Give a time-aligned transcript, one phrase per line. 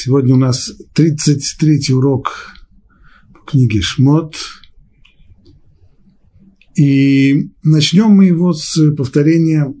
[0.00, 2.54] Сегодня у нас 33-й урок
[3.48, 4.36] книги «Шмот».
[6.76, 9.74] И начнем мы его с повторения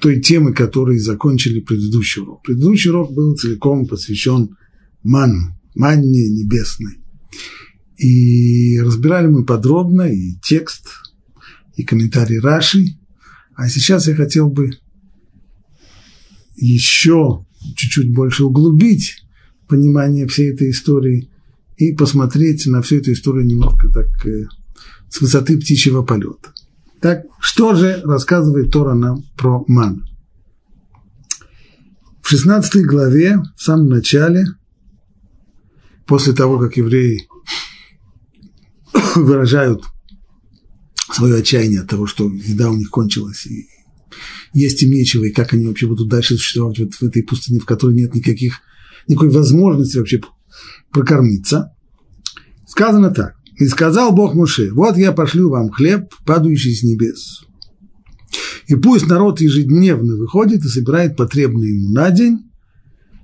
[0.00, 2.44] той темы, которой закончили предыдущий урок.
[2.44, 4.56] Предыдущий урок был целиком посвящен
[5.02, 6.98] манну, манне небесной.
[7.98, 10.86] И разбирали мы подробно и текст,
[11.76, 12.96] и комментарий Раши.
[13.54, 14.70] А сейчас я хотел бы
[16.56, 17.44] еще
[17.76, 19.24] чуть-чуть больше углубить
[19.68, 21.30] понимание всей этой истории
[21.76, 24.46] и посмотреть на всю эту историю немножко так э,
[25.08, 26.52] с высоты птичьего полета.
[27.00, 30.06] Так, что же рассказывает Тора нам про ман?
[32.20, 34.46] В 16 главе, в самом начале,
[36.06, 37.26] после того, как евреи
[39.16, 39.82] выражают
[41.10, 43.66] свое отчаяние от того, что еда у них кончилась, и
[44.52, 47.64] есть им нечего, и как они вообще будут дальше существовать вот в этой пустыне, в
[47.64, 48.60] которой нет никаких,
[49.08, 50.20] никакой возможности вообще
[50.90, 51.74] прокормиться.
[52.66, 53.36] Сказано так.
[53.58, 57.44] «И сказал Бог Муше, вот я пошлю вам хлеб, падающий с небес.
[58.66, 62.50] И пусть народ ежедневно выходит и собирает потребное ему на день,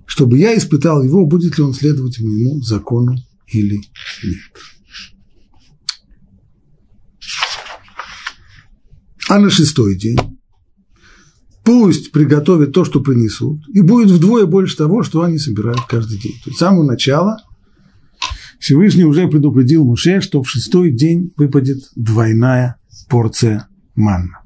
[0.05, 3.81] чтобы я испытал его, будет ли он следовать моему закону или
[4.25, 4.41] нет.
[9.29, 10.38] А на шестой день
[11.69, 16.33] пусть приготовят то, что принесут, и будет вдвое больше того, что они собирают каждый день.
[16.43, 17.37] То есть с самого начала
[18.59, 22.77] Всевышний уже предупредил Муше, что в шестой день выпадет двойная
[23.11, 24.41] порция манна.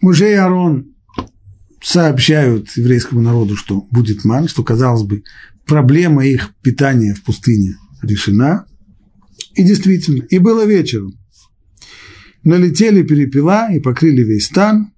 [0.00, 0.94] Муже и Арон
[1.82, 5.24] сообщают еврейскому народу, что будет ман, что, казалось бы,
[5.66, 8.64] проблема их питания в пустыне решена.
[9.56, 11.14] И действительно, и было вечером.
[12.44, 14.92] Налетели перепела и покрыли весь стан,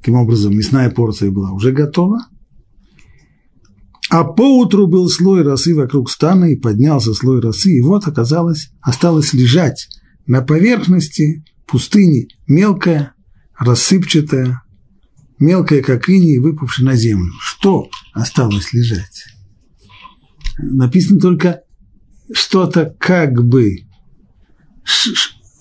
[0.00, 2.26] Таким образом, мясная порция была уже готова.
[4.08, 9.34] А поутру был слой росы вокруг стана, и поднялся слой росы, и вот оказалось, осталось
[9.34, 9.88] лежать
[10.26, 13.12] на поверхности пустыни мелкая,
[13.58, 14.62] рассыпчатая,
[15.38, 17.32] мелкая, как иней, выпавшая на землю.
[17.40, 19.26] Что осталось лежать?
[20.58, 21.60] Написано только
[22.32, 23.76] что-то как бы,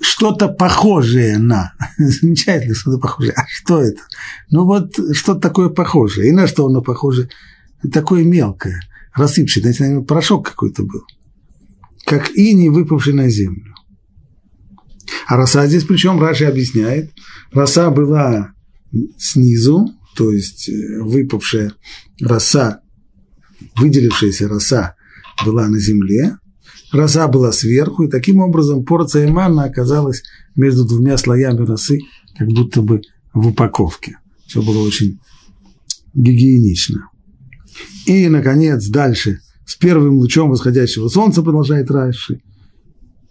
[0.02, 1.74] что-то похожее на.
[1.98, 3.34] Замечательно, что-то похожее.
[3.34, 4.02] А что это?
[4.50, 6.30] Ну вот что-то такое похожее.
[6.30, 7.30] И на что оно похоже?
[7.92, 8.82] Такое мелкое,
[9.14, 9.74] рассыпчатое.
[9.74, 11.04] Знаете, наверное, порошок какой-то был.
[12.06, 13.76] Как ини, выпавший на землю.
[15.28, 17.12] А роса здесь, причем Раши объясняет,
[17.52, 18.54] роса была
[19.18, 21.74] снизу, то есть э, выпавшая
[22.20, 22.82] роса,
[23.76, 24.96] выделившаяся роса
[25.46, 26.38] была на земле,
[26.92, 30.24] роса была сверху, и таким образом порция манна оказалась
[30.56, 32.00] между двумя слоями росы,
[32.38, 33.02] как будто бы
[33.34, 34.18] в упаковке.
[34.48, 35.20] Все было очень
[36.14, 37.10] гигиенично.
[38.06, 42.42] И, наконец, дальше, с первым лучом восходящего солнца, продолжает Раши,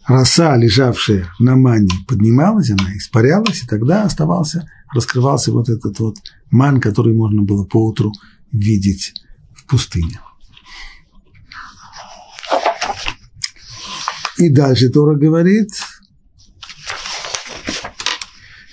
[0.06, 6.16] роса, лежавшая на мане, поднималась, она испарялась, и тогда оставался, раскрывался вот этот вот
[6.50, 8.12] ман, который можно было поутру
[8.52, 9.14] видеть
[9.54, 10.20] в пустыне.
[14.38, 15.70] И дальше Тора говорит,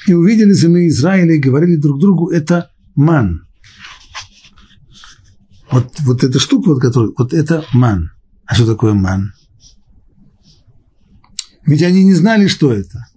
[0.07, 3.47] и увидели сыны Израиля и говорили друг другу, это ман.
[5.71, 8.11] Вот, вот эта штука, вот, которая, вот это ман.
[8.45, 9.33] А что такое ман?
[11.65, 13.07] Ведь они не знали, что это.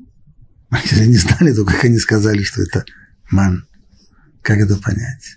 [0.82, 2.84] Если они знали, то как они сказали, что это
[3.31, 3.66] ман?
[4.41, 5.37] Как это понять?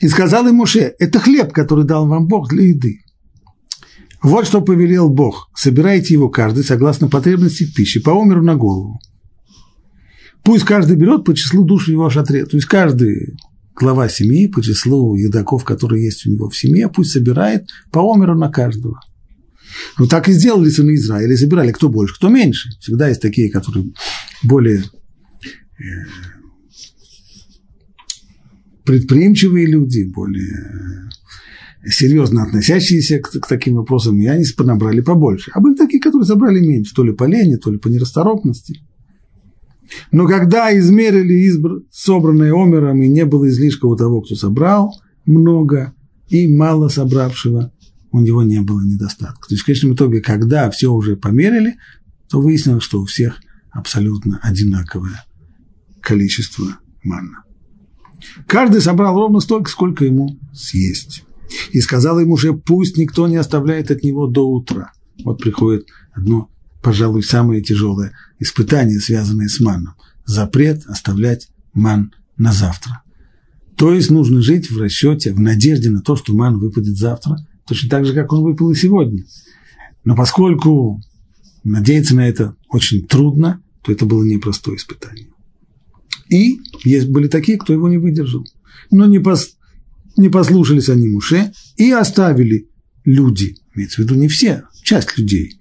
[0.00, 3.02] И сказал ему Ше, это хлеб, который дал вам Бог для еды.
[4.22, 5.50] Вот что повелел Бог.
[5.54, 9.00] Собирайте его каждый согласно потребности в пище, по умеру на голову.
[10.44, 12.46] Пусть каждый берет по числу душ в его шатре.
[12.46, 13.36] То есть каждый
[13.74, 18.38] глава семьи по числу едоков, которые есть у него в семье, пусть собирает по умеру
[18.38, 19.00] на каждого.
[19.98, 22.70] Ну, так и сделали сыны Израиля, собирали кто больше, кто меньше.
[22.80, 23.86] Всегда есть такие, которые
[24.42, 25.82] более э,
[28.84, 31.10] предприимчивые люди, более
[31.86, 35.50] серьезно относящиеся к, к таким вопросам, и они набрали побольше.
[35.54, 38.80] А были такие, которые собрали меньше, то ли по лени, то ли по нерасторопности.
[40.10, 41.82] Но когда измерили избр...
[41.90, 44.94] собранное омером, и не было излишка у того, кто собрал
[45.26, 45.92] много,
[46.28, 47.72] и мало собравшего,
[48.10, 49.48] у него не было недостатка.
[49.48, 51.76] То есть в конечном итоге, когда все уже померили,
[52.28, 53.40] то выяснилось, что у всех
[53.70, 55.24] абсолютно одинаковое
[56.00, 57.44] количество манна.
[58.46, 61.24] Каждый собрал ровно столько, сколько ему съесть.
[61.72, 64.92] И сказал ему же, пусть никто не оставляет от него до утра.
[65.24, 66.50] Вот приходит одно,
[66.82, 69.94] пожалуй, самое тяжелое испытание, связанное с маном.
[70.24, 73.02] Запрет оставлять ман на завтра.
[73.76, 77.90] То есть нужно жить в расчете, в надежде на то, что ман выпадет завтра, точно
[77.90, 79.24] так же, как он выпал и сегодня.
[80.04, 81.00] Но поскольку
[81.64, 85.28] надеяться на это очень трудно, то это было непростое испытание.
[86.28, 88.46] И есть были такие, кто его не выдержал.
[88.90, 89.56] Но не, пос,
[90.16, 92.68] не послушались они Муше и оставили
[93.04, 95.58] люди, имеется в виду не все, часть людей,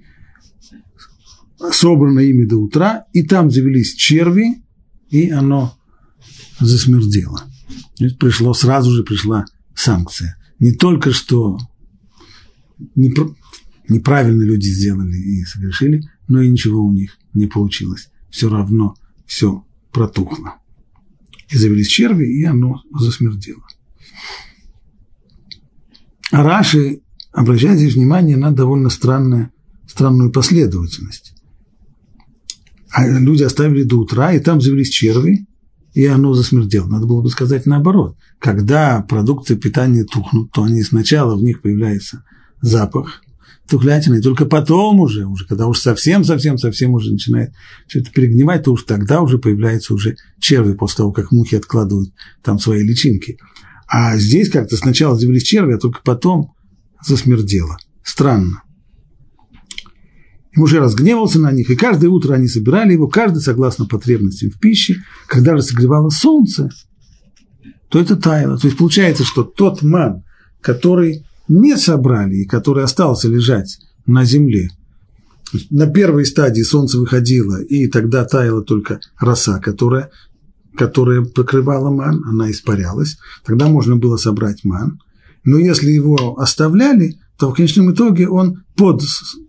[1.72, 4.64] собрано ими до утра, и там завелись черви,
[5.10, 5.78] и оно
[6.60, 7.44] засмердело.
[8.20, 9.46] Пришло, сразу же пришла
[9.76, 10.38] санкция.
[10.60, 11.60] Не только что
[12.96, 18.10] неправильно люди сделали и согрешили, но и ничего у них не получилось.
[18.30, 18.96] Все равно
[19.26, 20.56] все протухло.
[21.50, 23.64] И завелись черви, и оно засмердело.
[26.32, 27.02] Раши
[27.32, 29.52] обращает здесь внимание на довольно странную,
[29.88, 31.34] странную последовательность.
[32.90, 35.46] А люди оставили до утра, и там завелись черви,
[35.94, 36.88] и оно засмердело.
[36.88, 38.18] Надо было бы сказать наоборот.
[38.40, 42.24] Когда продукты питания тухнут, то они сначала в них появляется
[42.62, 43.22] запах
[43.68, 47.54] тухлятины, и только потом уже, уже когда уж совсем-совсем-совсем уже начинает
[47.88, 52.12] все это перегнивать, то уж тогда уже появляются уже черви после того, как мухи откладывают
[52.44, 53.38] там свои личинки.
[53.94, 56.54] А здесь как-то сначала завелись черви, а только потом
[57.06, 57.78] засмердело.
[58.04, 58.64] Странно.
[60.54, 64.60] И муж разгневался на них, и каждое утро они собирали его, каждый согласно потребностям в
[64.60, 64.96] пище.
[65.28, 66.70] Когда же согревало солнце,
[67.90, 68.58] то это таяло.
[68.58, 70.24] То есть получается, что тот ман,
[70.62, 74.70] который не собрали и который остался лежать на земле,
[75.70, 80.12] на первой стадии солнце выходило, и тогда таяла только роса, которая,
[80.76, 83.18] которая покрывала ман, она испарялась.
[83.46, 85.00] Тогда можно было собрать ман.
[85.44, 89.02] Но если его оставляли, то в конечном итоге он под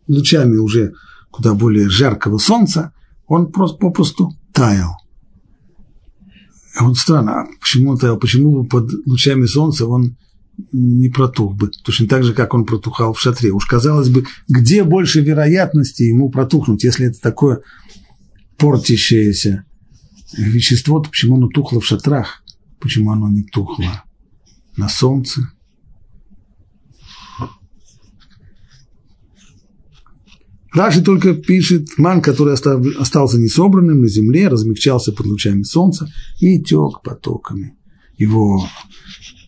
[0.09, 0.95] лучами уже
[1.31, 2.93] куда более жаркого солнца,
[3.27, 4.97] он просто попросту таял.
[6.77, 8.19] А вот странно, а почему он таял?
[8.19, 10.17] Почему под лучами солнца он
[10.73, 13.51] не протух бы, точно так же, как он протухал в шатре.
[13.51, 17.61] Уж казалось бы, где больше вероятности ему протухнуть, если это такое
[18.59, 19.65] портящееся
[20.37, 22.43] вещество, то почему оно тухло в шатрах,
[22.81, 24.05] почему оно не тухло
[24.77, 25.51] на солнце?
[30.73, 37.03] Раши только пишет, ман, который остался несобранным на земле, размягчался под лучами солнца и тек
[37.05, 37.77] потоками.
[38.17, 38.67] Его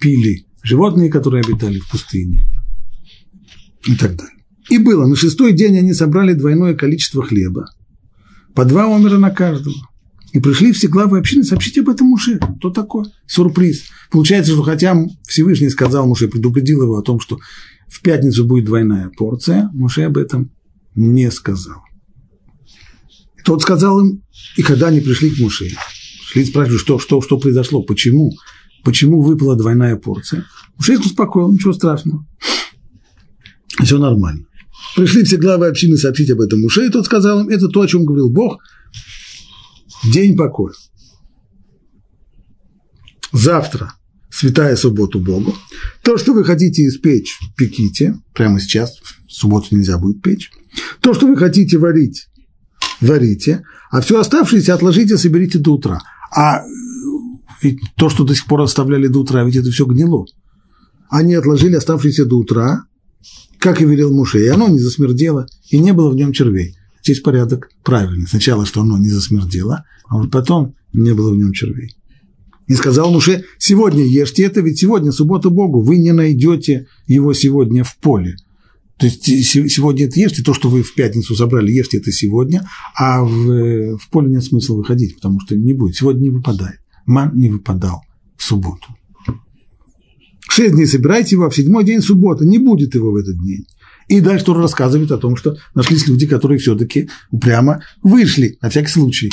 [0.00, 2.44] пили животные, которые обитали в пустыне
[3.86, 4.44] и так далее.
[4.70, 7.70] И было, на шестой день они собрали двойное количество хлеба,
[8.54, 9.76] по два омера на каждого.
[10.34, 12.40] И пришли все главы общины сообщить об этом Муше.
[12.58, 13.06] Что такое?
[13.24, 13.84] Сюрприз.
[14.10, 14.96] Получается, что хотя
[15.28, 17.38] Всевышний сказал Муше, предупредил его о том, что
[17.88, 20.50] в пятницу будет двойная порция, Муше об этом
[20.96, 21.82] не сказал.
[23.44, 24.24] Тот сказал им,
[24.56, 25.66] и когда они пришли к Муше,
[26.26, 28.32] шли спрашивают, что, что, что произошло, почему,
[28.82, 30.46] почему выпала двойная порция.
[30.76, 32.26] Муше их успокоил, ничего страшного.
[33.84, 34.46] Все нормально.
[34.96, 37.86] Пришли все главы общины сообщить об этом Муше, и тот сказал им, это то, о
[37.86, 38.58] чем говорил Бог,
[40.10, 40.74] день покоя.
[43.32, 43.94] Завтра
[44.30, 45.54] святая субботу Богу.
[46.02, 48.16] То, что вы хотите испечь, пеките.
[48.32, 50.50] Прямо сейчас, в субботу нельзя будет печь.
[51.00, 52.28] То, что вы хотите варить,
[53.00, 53.64] варите.
[53.90, 56.00] А все оставшееся отложите, соберите до утра.
[56.34, 56.62] А
[57.62, 60.26] ведь то, что до сих пор оставляли до утра, ведь это все гнило.
[61.08, 62.84] Они отложили оставшееся до утра,
[63.58, 66.76] как и велел Муше, и оно не засмердело, и не было в нем червей.
[67.04, 68.26] Здесь порядок правильный.
[68.26, 71.94] Сначала, что оно не засмердело, а вот потом не было в нем червей.
[72.66, 77.84] И сказал Муше, сегодня ешьте это, ведь сегодня суббота Богу, вы не найдете его сегодня
[77.84, 78.36] в поле.
[78.96, 83.22] То есть сегодня это ешьте, то, что вы в пятницу забрали, ешьте это сегодня, а
[83.22, 85.96] в, в поле нет смысла выходить, потому что не будет.
[85.96, 86.80] Сегодня не выпадает.
[87.04, 88.00] Ман не выпадал
[88.38, 88.86] в субботу.
[90.48, 93.66] Шесть дней собирайте его, а в седьмой день суббота, не будет его в этот день.
[94.08, 98.90] И дальше тоже рассказывает о том, что нашлись люди, которые все-таки упрямо вышли, на всякий
[98.90, 99.30] случай.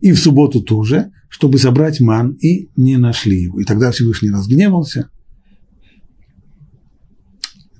[0.00, 3.60] И в субботу тоже, чтобы собрать ман, и не нашли его.
[3.60, 5.10] И тогда Всевышний разгневался.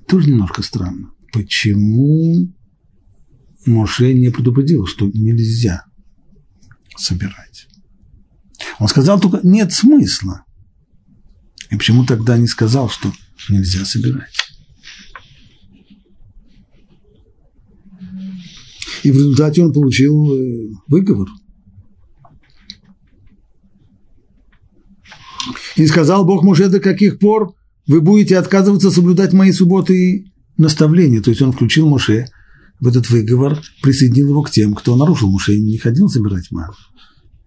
[0.07, 1.11] Тоже немножко странно.
[1.33, 2.53] Почему
[3.65, 5.85] Моше не предупредил, что нельзя
[6.97, 7.67] собирать?
[8.79, 10.43] Он сказал только, нет смысла.
[11.69, 13.11] И почему тогда не сказал, что
[13.49, 14.50] нельзя собирать?
[19.03, 21.27] И в результате он получил э, выговор–
[25.75, 27.53] И сказал Бог Муше, до каких пор
[27.87, 31.21] вы будете отказываться соблюдать мои субботы и наставления.
[31.21, 32.27] То есть он включил Муше
[32.79, 36.71] в этот выговор, присоединил его к тем, кто нарушил Муше и не ходил собирать ман.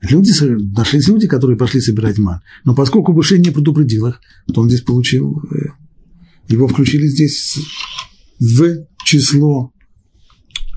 [0.00, 0.32] Люди,
[0.76, 2.40] нашлись люди, которые пошли собирать ман.
[2.64, 4.20] Но поскольку Бушей не предупредил их,
[4.52, 5.68] то он здесь получил, э,
[6.48, 7.58] его включили здесь
[8.38, 9.72] в число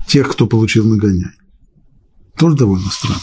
[0.08, 1.32] тех, кто получил нагоняй.
[2.36, 3.20] Тоже довольно странно.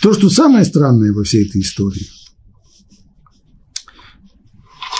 [0.00, 2.06] То, что самое странное во всей этой истории,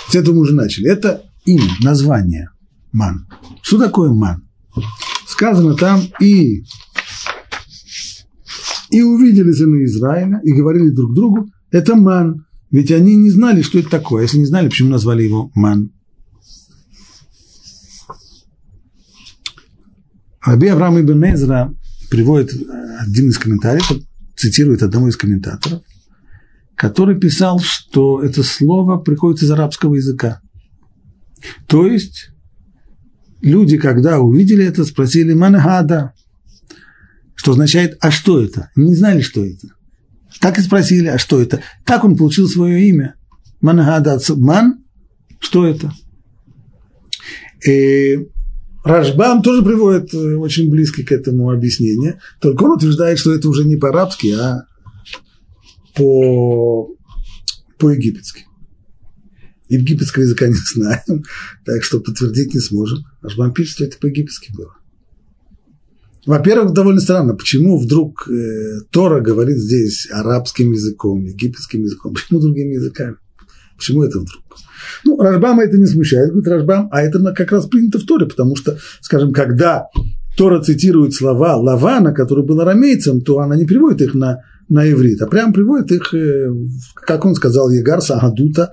[0.09, 2.49] с этого мы уже начали, это имя, название
[2.91, 3.27] ман.
[3.61, 4.47] Что такое ман?
[5.27, 6.63] Сказано там и
[8.89, 12.45] и увидели сыны Израиля и говорили друг другу, это ман.
[12.69, 14.23] Ведь они не знали, что это такое.
[14.23, 15.91] Если не знали, почему назвали его ман?
[20.45, 21.73] Раби Авраам Ибн Эзра
[22.09, 22.51] приводит
[22.99, 23.91] один из комментариев,
[24.35, 25.81] цитирует одного из комментаторов,
[26.75, 30.41] который писал, что это слово приходит из арабского языка.
[31.67, 32.29] То есть
[33.41, 36.13] люди, когда увидели это, спросили «манхада»,
[37.35, 38.69] что означает «а что это?».
[38.75, 39.67] Не знали, что это.
[40.39, 41.61] Так и спросили «а что это?».
[41.85, 43.15] Так он получил свое имя.
[43.61, 44.83] «Манхада» «ман»–
[45.39, 45.93] что это?
[47.65, 48.27] И
[48.83, 53.63] Рашбам тоже приводит э, очень близко к этому объяснение, только он утверждает, что это уже
[53.63, 54.67] не по-арабски, а
[55.95, 56.93] по,
[57.77, 58.45] по-египетски.
[59.69, 61.23] Египетского языка не знаем,
[61.65, 62.99] так что подтвердить не сможем.
[63.21, 64.75] Рашбам пишет, что это по-египетски было.
[66.25, 72.73] Во-первых, довольно странно, почему вдруг э, Тора говорит здесь арабским языком, египетским языком, почему другими
[72.73, 73.15] языками?
[73.77, 74.43] Почему это вдруг?
[75.03, 78.55] Ну, Рашбама это не смущает, говорит Рашбам, а это как раз принято в Торе, потому
[78.55, 79.87] что, скажем, когда
[80.37, 85.21] Тора цитирует слова Лавана, который был арамейцем, то она не приводит их на, на иврит,
[85.21, 86.49] а прямо приводит их, э,
[86.95, 88.71] как он сказал, Егар Сагадута,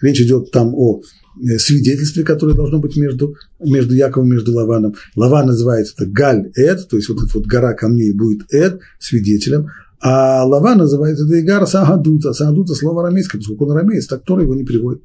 [0.00, 4.94] речь идет там о э, свидетельстве, которое должно быть между, между Яковом, между Лаваном.
[5.16, 9.68] Лаван называется это Галь Эд, то есть вот эта вот гора камней будет Эд, свидетелем,
[10.04, 12.32] а лава называется Дейгар Сагадута.
[12.32, 15.04] Сагадута слово арамейское, поскольку он арамеец, так Тора его не приводит.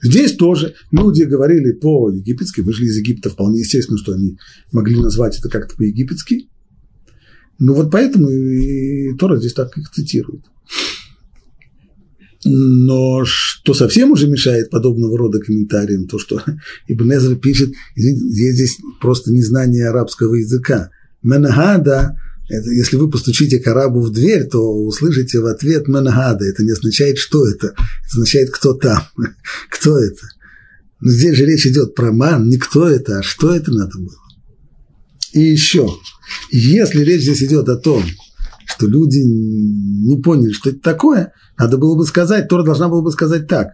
[0.00, 4.38] Здесь тоже люди говорили по-египетски, вышли из Египта, вполне естественно, что они
[4.70, 6.48] могли назвать это как-то по-египетски.
[7.58, 10.44] Ну вот поэтому и Тора здесь так их цитирует.
[12.44, 16.40] Но что совсем уже мешает подобного рода комментариям, то, что
[16.86, 20.90] Ибн пишет, здесь, здесь просто незнание арабского языка.
[21.24, 22.16] Менагада
[22.48, 26.46] это, если вы постучите к арабу в дверь, то услышите в ответ «манагада».
[26.46, 27.68] Это не означает, что это.
[27.68, 27.76] Это
[28.14, 29.02] означает, кто там,
[29.70, 30.22] кто это.
[31.00, 34.16] Но здесь же речь идет про ман, не кто это, а что это надо было.
[35.34, 35.88] И еще,
[36.50, 38.02] если речь здесь идет о том,
[38.66, 43.12] что люди не поняли, что это такое, надо было бы сказать, Тора должна была бы
[43.12, 43.72] сказать так.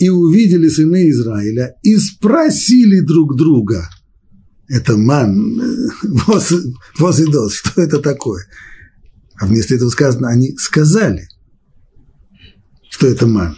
[0.00, 3.88] И увидели сыны Израиля и спросили друг друга–
[4.68, 5.60] это ман,
[6.02, 6.52] воз,
[6.98, 8.44] воз и дос, что это такое?
[9.40, 11.28] А вместо этого сказано, они сказали,
[12.90, 13.56] что это ман.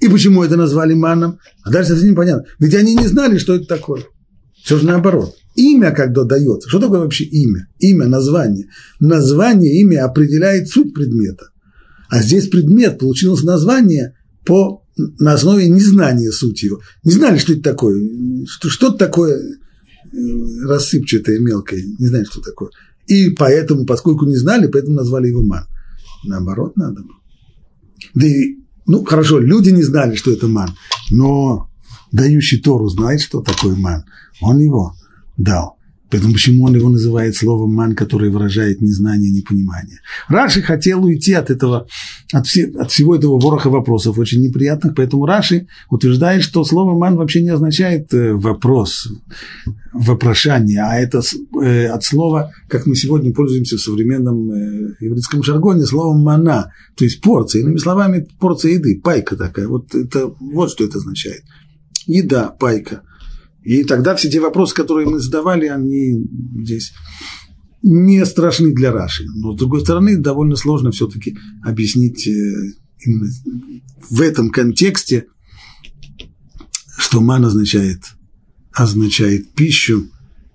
[0.00, 1.38] И почему это назвали маном?
[1.62, 2.44] А дальше совсем непонятно.
[2.58, 4.04] Ведь они не знали, что это такое.
[4.62, 5.34] Все же наоборот.
[5.56, 6.68] Имя когда дается.
[6.68, 7.68] Что такое вообще имя?
[7.78, 8.66] Имя, название.
[9.00, 11.46] Название, имя определяет суть предмета.
[12.08, 16.80] А здесь предмет получилось название по, на основе незнания сути его.
[17.02, 17.98] Не знали, что это такое.
[18.46, 19.40] Что, что такое
[20.66, 22.70] рассыпчатое, мелкое, не знаю, что такое.
[23.06, 25.64] И поэтому, поскольку не знали, поэтому назвали его ман.
[26.24, 27.18] Наоборот, надо было.
[28.14, 30.70] Да и, ну, хорошо, люди не знали, что это ман,
[31.10, 31.68] но
[32.12, 34.04] дающий Тору знает, что такое ман.
[34.40, 34.94] Он его
[35.36, 35.76] дал.
[36.14, 39.98] Поэтому почему он его называет словом ман, которое выражает незнание, непонимание?
[40.28, 41.88] Раши хотел уйти от этого,
[42.32, 47.16] от, все, от всего этого вороха вопросов, очень неприятных, поэтому Раши утверждает, что слово ман
[47.16, 49.08] вообще не означает э, вопрос,
[49.92, 51.20] вопрошание, а это
[51.60, 57.04] э, от слова, как мы сегодня пользуемся в современном э, еврейском жаргоне, словом мана, то
[57.04, 61.42] есть порция, иными словами, порция еды, пайка такая, вот, это, вот что это означает.
[62.06, 63.02] Еда, пайка–
[63.64, 66.26] и тогда все те вопросы, которые мы задавали, они
[66.62, 66.92] здесь
[67.82, 69.24] не страшны для Раши.
[69.36, 72.30] Но, с другой стороны, довольно сложно все-таки объяснить э,
[73.04, 73.30] именно
[74.10, 75.26] в этом контексте,
[76.98, 78.02] что ман означает,
[78.72, 80.10] означает пищу,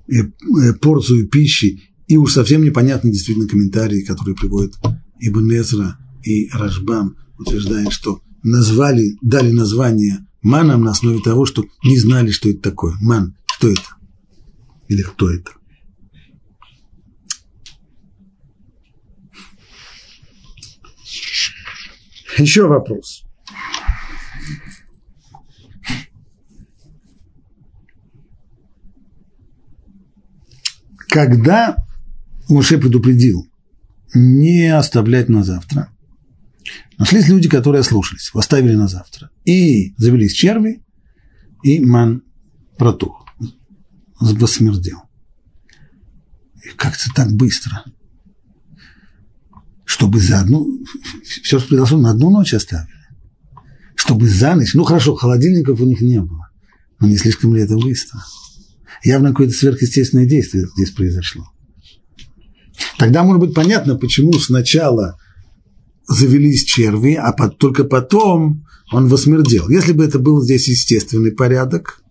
[0.08, 4.74] э, э, порцию пищи, и уж совсем непонятны действительно комментарии, которые приводят
[5.20, 11.98] Ибн Эзра и Рашбам, утверждая, что назвали, дали название маном на основе того, что не
[11.98, 12.96] знали, что это такое.
[13.02, 13.82] Ман, что это?
[14.88, 15.52] Или кто это?
[22.38, 23.26] Еще вопрос.
[31.10, 31.76] Когда
[32.48, 33.48] Моше предупредил
[34.14, 35.90] не оставлять на завтра.
[36.98, 39.30] Нашлись люди, которые ослушались, оставили на завтра.
[39.50, 40.84] И завелись черви,
[41.64, 42.22] и ман
[42.78, 43.26] протух,
[44.40, 45.00] посмердел.
[46.64, 47.84] И как-то так быстро.
[49.86, 50.68] Чтобы за одну,
[51.24, 52.94] все, что произошло, на одну ночь оставили.
[53.96, 56.50] Чтобы за ночь, ну хорошо, холодильников у них не было,
[57.00, 58.20] но не слишком ли это быстро?
[59.04, 61.50] Явно какое-то сверхъестественное действие здесь произошло.
[63.00, 65.18] Тогда может быть понятно, почему сначала
[66.10, 69.70] завелись черви, а под, только потом он восмердел.
[69.70, 72.02] Если бы это был здесь естественный порядок,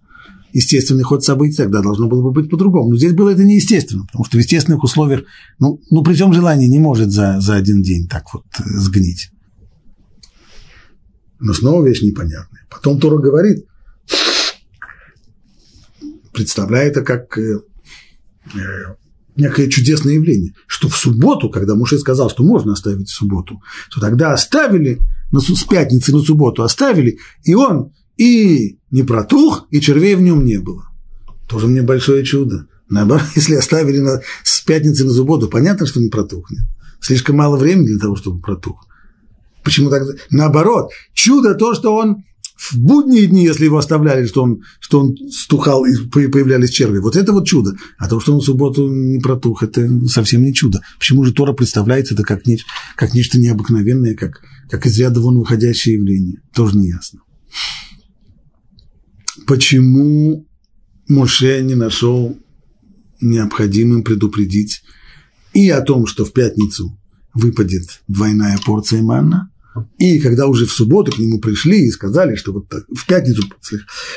[0.52, 2.90] естественный ход событий, тогда должно было бы быть по-другому.
[2.90, 5.24] Но здесь было это неестественно, потому что в естественных условиях,
[5.58, 9.30] ну, ну при всем желании не может за, за один день так вот э, сгнить.
[11.40, 12.66] Но снова вещь непонятная.
[12.70, 13.66] Потом Тора говорит,
[16.32, 17.60] представляет это как э,
[18.54, 18.94] э,
[19.38, 24.00] некое чудесное явление, что в субботу, когда Муше сказал, что можно оставить в субботу, то
[24.00, 25.00] тогда оставили,
[25.32, 30.58] с пятницы на субботу оставили, и он и не протух, и червей в нем не
[30.58, 30.88] было.
[31.48, 32.66] Тоже мне большое чудо.
[32.88, 36.60] Наоборот, если оставили на, с пятницы на субботу, понятно, что не протухнет.
[37.00, 38.86] Слишком мало времени для того, чтобы протух.
[39.62, 40.02] Почему так?
[40.30, 42.24] Наоборот, чудо то, что он
[42.58, 46.98] в будние дни, если его оставляли, что он, что он стухал и появлялись черви.
[46.98, 47.76] Вот это вот чудо.
[47.96, 50.82] А то, что он в субботу не протух, это совсем не чудо.
[50.98, 52.58] Почему же Тора представляется это как, не,
[52.96, 56.42] как нечто необыкновенное, как, как из ряда вон выходящее явление?
[56.52, 57.20] Тоже не ясно.
[59.46, 60.44] Почему
[61.06, 62.36] Моше не нашел
[63.20, 64.82] необходимым предупредить
[65.54, 66.98] и о том, что в пятницу
[67.34, 69.50] выпадет двойная порция манна,
[69.98, 73.42] и когда уже в субботу к нему пришли и сказали, что вот так, в пятницу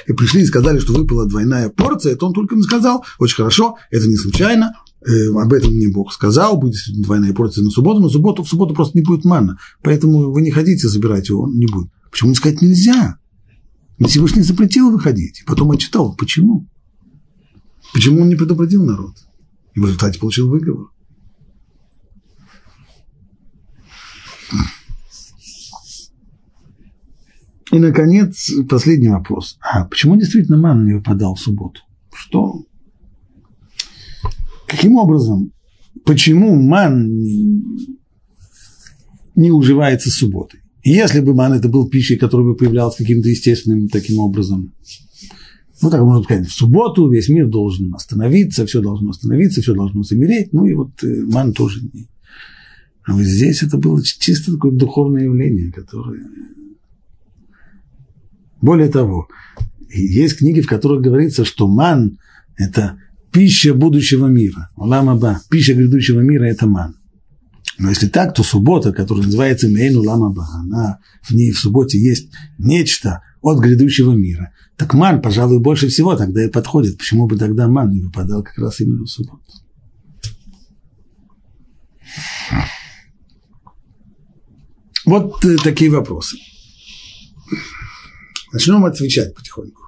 [0.08, 3.78] и пришли и сказали, что выпала двойная порция, то он только им сказал, очень хорошо,
[3.90, 4.74] это не случайно,
[5.06, 8.74] э, об этом мне Бог сказал, будет двойная порция на субботу, но субботу, в субботу
[8.74, 11.90] просто не будет манна, поэтому вы не ходите забирать его, он не будет.
[12.12, 13.18] Почему не сказать нельзя?
[14.08, 15.42] Всевышний запретил выходить.
[15.42, 16.68] И потом я читал, почему?
[17.94, 19.16] Почему он не предупредил народ?
[19.74, 20.88] И в результате получил выговор.
[27.72, 29.58] И, наконец, последний вопрос.
[29.62, 31.82] А почему действительно ман не выпадал в субботу?
[32.14, 32.66] Что?
[34.68, 35.54] Каким образом?
[36.06, 37.08] Почему ман
[39.36, 40.60] не уживается с субботой?
[40.84, 44.74] Если бы ман это был пищей, которая бы появлялась каким-то естественным таким образом,
[45.82, 50.04] ну, так можно сказать, в субботу весь мир должен остановиться, все должно остановиться, все должно
[50.04, 52.08] замереть, ну, и вот э, ман тоже не.
[53.04, 56.28] А вот здесь это было чисто такое духовное явление, которое
[58.62, 59.28] более того,
[59.90, 62.18] есть книги, в которых говорится, что ман–
[62.58, 62.98] это
[63.32, 64.70] пища будущего мира.
[64.76, 66.96] Ламаба, пища грядущего мира– это ман.
[67.78, 72.30] Но если так, то суббота, которая называется Мейну Ламаба, она, в ней в субботе есть
[72.60, 74.52] нечто от грядущего мира.
[74.78, 76.98] Так ман, пожалуй, больше всего тогда и подходит.
[76.98, 79.42] Почему бы тогда ман не выпадал как раз именно в субботу?
[85.06, 86.38] Вот э, такие вопросы.
[88.52, 89.82] Начнем отвечать потихоньку.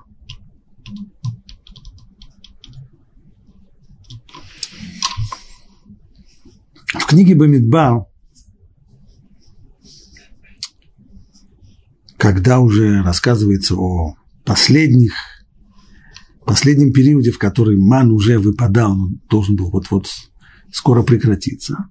[6.94, 8.06] В книге Бамидбар,
[12.18, 15.14] когда уже рассказывается о последних,
[16.46, 20.08] последнем периоде, в который ман уже выпадал, но должен был вот-вот
[20.72, 21.90] скоро прекратиться,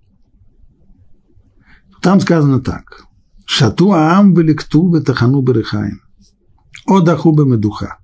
[2.00, 3.04] там сказано так.
[3.44, 6.00] Шату аам великту ветахану берехаем.
[6.86, 7.98] Одаху бы медуха.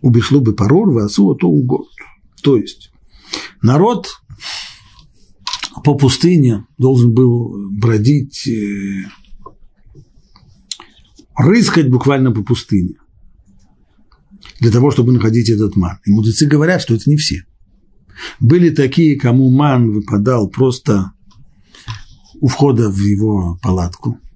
[0.00, 1.86] Убешло бы парор, васу, то угод.
[2.42, 2.90] То есть
[3.60, 4.08] народ
[5.84, 9.04] по пустыне должен был бродить, э,
[11.36, 12.96] рыскать буквально по пустыне
[14.60, 15.98] для того, чтобы находить этот ман.
[16.04, 17.44] И мудрецы говорят, что это не все.
[18.40, 21.12] Были такие, кому ман выпадал просто
[22.40, 24.18] у входа в его палатку–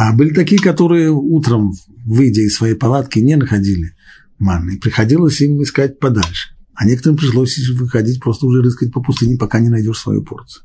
[0.00, 1.74] а были такие, которые утром,
[2.06, 3.92] выйдя из своей палатки, не находили
[4.38, 4.78] манны.
[4.78, 6.56] Приходилось им искать подальше.
[6.72, 10.64] А некоторым пришлось выходить, просто уже рыскать по пустыне, пока не найдешь свою порцию.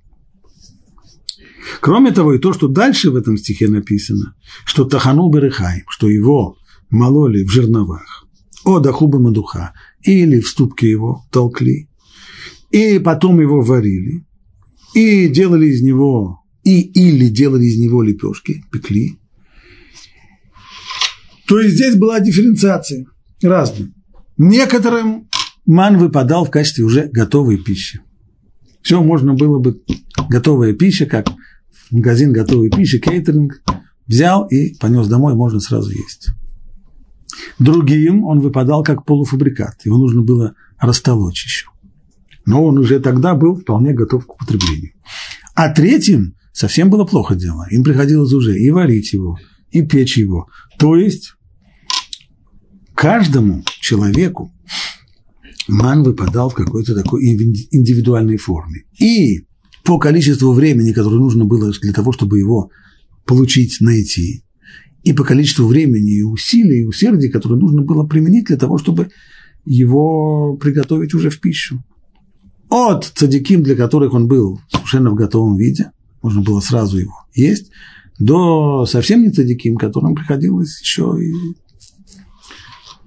[1.81, 6.55] Кроме того, и то, что дальше в этом стихе написано, что Тахану Берехай, что его
[6.89, 8.25] мололи в жерновах,
[8.63, 11.89] о Дахуба Мадуха, или в ступке его толкли,
[12.71, 14.25] и потом его варили,
[14.93, 19.19] и делали из него и или делали из него лепешки, пекли.
[21.47, 23.05] То есть здесь была дифференциация
[23.41, 23.91] разная.
[24.37, 25.29] Некоторым
[25.65, 28.01] ман выпадал в качестве уже готовой пищи.
[28.81, 29.81] Все можно было бы,
[30.29, 31.27] готовая пища, как
[31.91, 33.61] магазин готовой пищи, кейтеринг,
[34.07, 36.29] взял и понес домой, можно сразу есть.
[37.59, 41.67] Другим он выпадал как полуфабрикат, его нужно было растолочь еще.
[42.45, 44.91] Но он уже тогда был вполне готов к употреблению.
[45.55, 47.65] А третьим совсем было плохо дело.
[47.71, 49.39] Им приходилось уже и варить его,
[49.71, 50.47] и печь его.
[50.77, 51.34] То есть
[52.95, 54.51] каждому человеку
[55.67, 58.83] ман выпадал в какой-то такой индивидуальной форме.
[58.99, 59.45] И
[59.83, 62.71] по количеству времени, которое нужно было для того, чтобы его
[63.25, 64.43] получить, найти,
[65.03, 69.09] и по количеству времени и усилий, и усердий, которые нужно было применить для того, чтобы
[69.65, 71.83] его приготовить уже в пищу.
[72.69, 75.91] От цадиким, для которых он был совершенно в готовом виде,
[76.23, 77.69] можно было сразу его есть,
[78.19, 81.33] до совсем не цадиким, которым приходилось еще и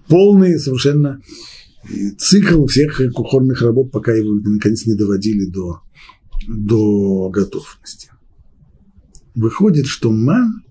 [0.09, 1.21] полный совершенно
[2.19, 5.81] цикл всех кухонных работ, пока его наконец не доводили до,
[6.49, 8.11] до готовности.
[9.35, 10.63] Выходит, что ман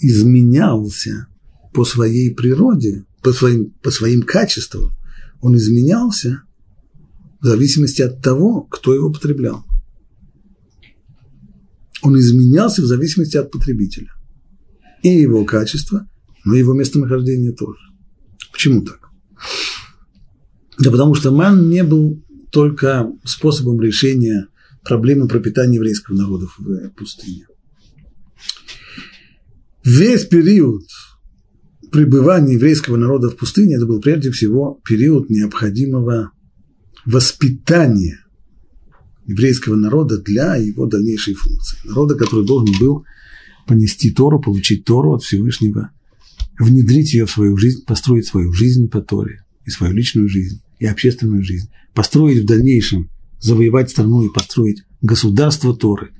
[0.00, 1.28] изменялся
[1.72, 4.92] по своей природе, по своим, по своим качествам,
[5.40, 6.42] он изменялся
[7.40, 9.64] в зависимости от того, кто его потреблял.
[12.02, 14.12] Он изменялся в зависимости от потребителя.
[15.02, 16.08] И его качество,
[16.44, 17.85] но и его местонахождение тоже.
[18.56, 19.10] Почему так?
[20.78, 24.48] Да потому что ман не был только способом решения
[24.82, 27.46] проблемы пропитания еврейского народа в пустыне.
[29.84, 30.84] Весь период
[31.92, 36.32] пребывания еврейского народа в пустыне это был прежде всего период необходимого
[37.04, 38.24] воспитания
[39.26, 41.76] еврейского народа для его дальнейшей функции.
[41.84, 43.04] Народа, который должен был
[43.66, 45.90] понести Тору, получить Тору от Всевышнего,
[46.58, 50.86] внедрить ее в свою жизнь, построить свою жизнь по Торе, и свою личную жизнь, и
[50.86, 56.12] общественную жизнь, построить в дальнейшем, завоевать страну и построить государство Торы,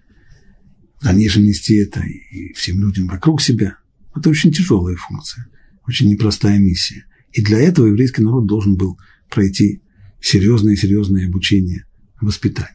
[1.00, 3.78] в дальнейшем нести это и всем людям вокруг себя,
[4.14, 5.46] это очень тяжелая функция,
[5.86, 7.04] очень непростая миссия.
[7.32, 8.98] И для этого еврейский народ должен был
[9.30, 9.82] пройти
[10.20, 11.84] серьезное-серьезное обучение,
[12.20, 12.72] воспитание.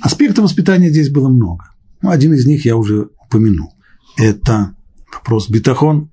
[0.00, 1.70] Аспектов воспитания здесь было много.
[2.02, 3.74] Ну, один из них я уже упомянул.
[4.16, 4.76] Это
[5.12, 6.10] вопрос битахон,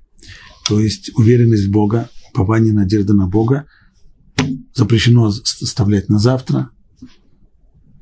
[0.67, 3.67] то есть уверенность в Бога, упование, надежда на Бога.
[4.73, 6.69] Запрещено оставлять на завтра.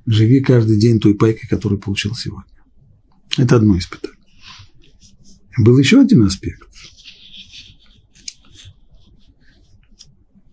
[0.06, 2.52] Живи каждый день той пайкой, которую получил сегодня.
[3.38, 4.18] Это одно испытание.
[5.60, 6.64] Был еще один аспект.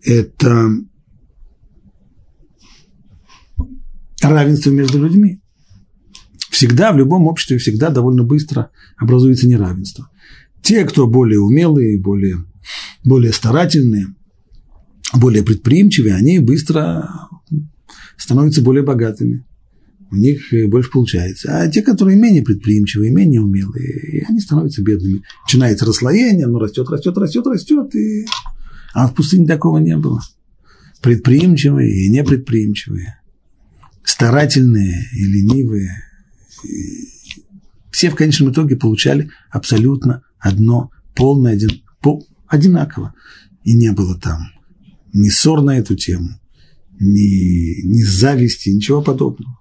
[0.03, 0.69] Это
[4.21, 5.41] равенство между людьми.
[6.49, 10.09] Всегда, в любом обществе, всегда довольно быстро образуется неравенство.
[10.61, 12.45] Те, кто более умелые, более,
[13.03, 14.07] более старательные,
[15.13, 17.09] более предприимчивые, они быстро
[18.17, 19.45] становятся более богатыми
[20.11, 21.57] у них э, больше получается.
[21.57, 25.23] А те, которые менее предприимчивые, менее умелые, они становятся бедными.
[25.45, 27.95] Начинается расслоение, оно растет, растет, растет, растет.
[27.95, 28.25] И...
[28.93, 30.21] А в пустыне такого не было.
[31.01, 33.19] Предприимчивые и непредприимчивые,
[34.03, 35.89] старательные и ленивые.
[36.63, 37.20] И
[38.01, 43.13] все в конечном итоге получали абсолютно одно, полное, один, пол, одинаково.
[43.63, 44.39] И не было там
[45.13, 46.29] ни ссор на эту тему,
[46.99, 49.59] ни, ни зависти, ничего подобного.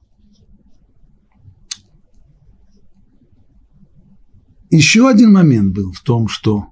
[4.71, 6.69] Еще один момент был в том, что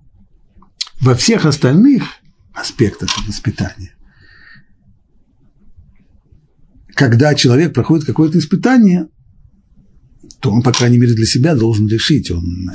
[1.03, 2.05] во всех остальных
[2.55, 3.95] аспектах воспитания,
[6.95, 9.11] когда человек проходит какое-то испытание,
[10.41, 12.71] то он, по крайней мере, для себя должен решить, он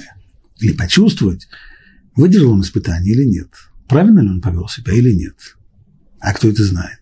[0.60, 1.48] или почувствовать,
[2.16, 3.50] выдержал он испытание или нет,
[3.88, 5.36] правильно ли он повел себя или нет.
[6.20, 7.00] А кто это знает?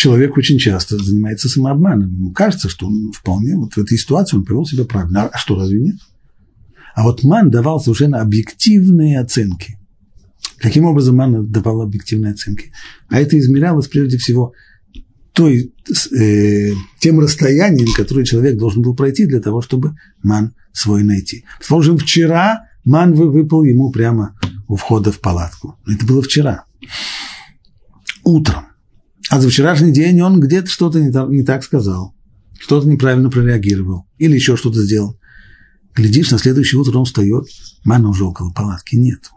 [0.00, 2.10] человек очень часто занимается самообманом.
[2.10, 5.24] Ему кажется, что он вполне вот в этой ситуации он повел себя правильно.
[5.24, 5.96] А что, разве нет?
[6.94, 9.78] А вот Ман давал совершенно объективные оценки.
[10.56, 12.72] Каким образом Ман давал объективные оценки?
[13.08, 14.54] А это измерялось прежде всего
[15.32, 15.72] той,
[16.18, 21.44] э, тем расстоянием, которое человек должен был пройти для того, чтобы Ман свой найти.
[21.60, 24.38] Сложим, вчера Ман выпал ему прямо
[24.68, 25.78] у входа в палатку.
[25.86, 26.64] Это было вчера.
[28.24, 28.66] Утром.
[29.28, 32.14] А за вчерашний день он где-то что-то не, так сказал,
[32.58, 35.18] что-то неправильно прореагировал или еще что-то сделал.
[35.94, 37.44] Глядишь, на следующее утро он встает,
[37.84, 39.30] мана уже около палатки нет.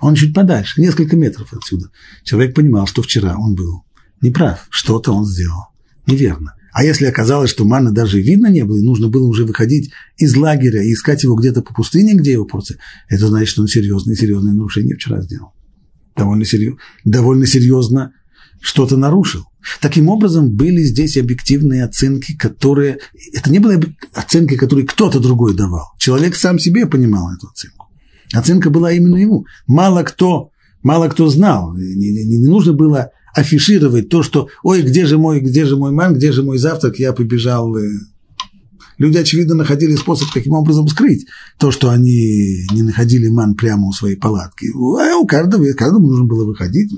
[0.00, 1.90] Он чуть подальше, несколько метров отсюда.
[2.24, 3.84] Человек понимал, что вчера он был
[4.20, 5.70] неправ, что-то он сделал
[6.10, 6.54] неверно.
[6.72, 10.36] А если оказалось, что мана даже видно не было, и нужно было уже выходить из
[10.36, 12.78] лагеря и искать его где-то по пустыне, где его порция,
[13.08, 15.52] это значит, что он серьезное, серьезное нарушение вчера сделал.
[16.16, 18.12] Довольно, серьезно, довольно серьезно
[18.60, 19.46] что-то нарушил.
[19.80, 22.98] Таким образом, были здесь объективные оценки, которые...
[23.34, 25.86] Это не были оценки, которые кто-то другой давал.
[25.98, 27.88] Человек сам себе понимал эту оценку.
[28.32, 29.44] Оценка была именно ему.
[29.66, 30.50] Мало кто,
[30.82, 31.74] мало кто знал.
[31.74, 35.92] Не, не, не нужно было афишировать то, что «Ой, где же мой, где же мой
[35.92, 37.76] ман, где же мой завтрак?» Я побежал.
[37.76, 37.82] Э».
[38.98, 41.26] Люди, очевидно, находили способ каким образом скрыть
[41.58, 44.66] то, что они не находили ман прямо у своей палатки.
[44.74, 46.92] А у каждого, каждому нужно было выходить.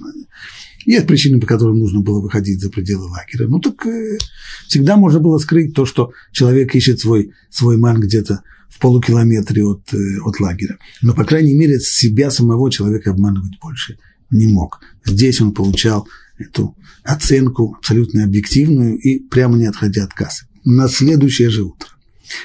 [0.84, 3.46] Есть причины, по которым нужно было выходить за пределы лагеря.
[3.46, 4.18] Ну так э,
[4.66, 9.94] всегда можно было скрыть то, что человек ищет свой, свой ман где-то в полукилометре от,
[9.94, 10.78] э, от лагеря.
[11.02, 13.98] Но, по крайней мере, себя самого человека обманывать больше
[14.32, 14.80] не мог.
[15.04, 20.46] Здесь он получал эту оценку абсолютно объективную и прямо не отходя от кассы.
[20.64, 21.88] На следующее же утро.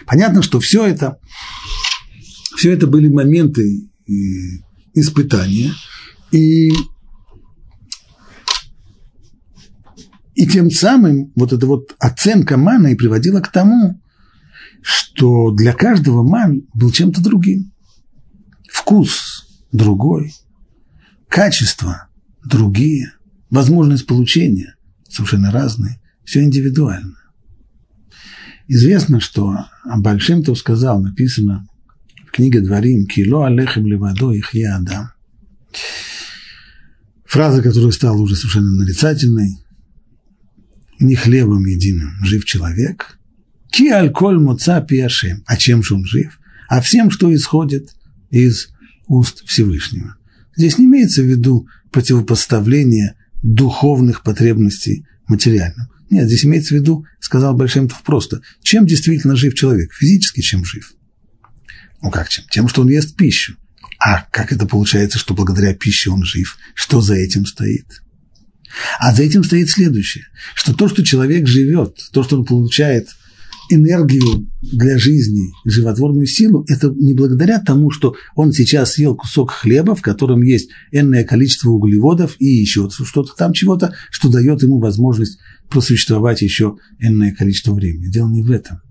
[0.05, 1.19] Понятно, что все это,
[2.55, 4.11] все это были моменты э,
[4.93, 5.73] испытания,
[6.31, 6.71] и
[10.37, 13.99] И тем самым вот эта вот оценка мана и приводила к тому,
[14.83, 17.73] что для каждого ман был чем-то другим.
[18.71, 20.31] Вкус другой,
[21.27, 22.07] качество
[22.43, 23.13] другие,
[23.49, 24.75] возможность получения
[25.09, 27.15] совершенно разные, все индивидуально.
[28.67, 31.67] Известно, что Большим то сказал, написано
[32.27, 35.11] в книге Дворим, «Кило алехем левадо их я адам».
[37.25, 39.57] Фраза, которая стала уже совершенно нарицательной,
[40.99, 43.19] не хлебом единым жив человек,
[43.69, 45.43] ки альколь муца пиашем.
[45.45, 46.39] А чем же он жив?
[46.67, 47.93] А всем, что исходит
[48.31, 48.69] из
[49.07, 50.16] уст Всевышнего.
[50.57, 55.87] Здесь не имеется в виду противопоставление духовных потребностей материальным.
[56.09, 60.93] Нет, здесь имеется в виду, сказал Большемтов просто, чем действительно жив человек, физически чем жив.
[62.01, 62.45] Ну как чем?
[62.49, 63.55] Тем, что он ест пищу.
[63.99, 66.57] А как это получается, что благодаря пище он жив?
[66.75, 68.01] Что за этим стоит?
[68.99, 73.09] А за этим стоит следующее, что то, что человек живет, то, что он получает
[73.69, 79.95] энергию для жизни, животворную силу, это не благодаря тому, что он сейчас съел кусок хлеба,
[79.95, 85.39] в котором есть энное количество углеводов и еще что-то там чего-то, что дает ему возможность
[85.69, 88.11] просуществовать еще энное количество времени.
[88.11, 88.81] Дело не в этом.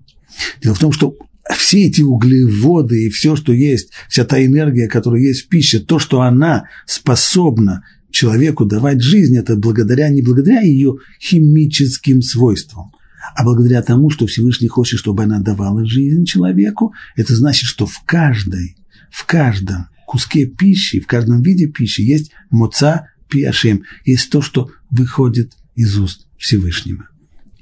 [0.61, 1.15] Дело в том, что
[1.55, 5.99] все эти углеводы и все, что есть, вся та энергия, которая есть в пище, то,
[5.99, 12.91] что она способна человеку давать жизнь, это благодаря, не благодаря ее химическим свойствам,
[13.35, 18.03] а благодаря тому, что Всевышний хочет, чтобы она давала жизнь человеку, это значит, что в
[18.05, 18.77] каждой,
[19.11, 25.53] в каждом куске пищи, в каждом виде пищи есть моца пиашем, есть то, что выходит
[25.75, 27.07] из уст Всевышнего.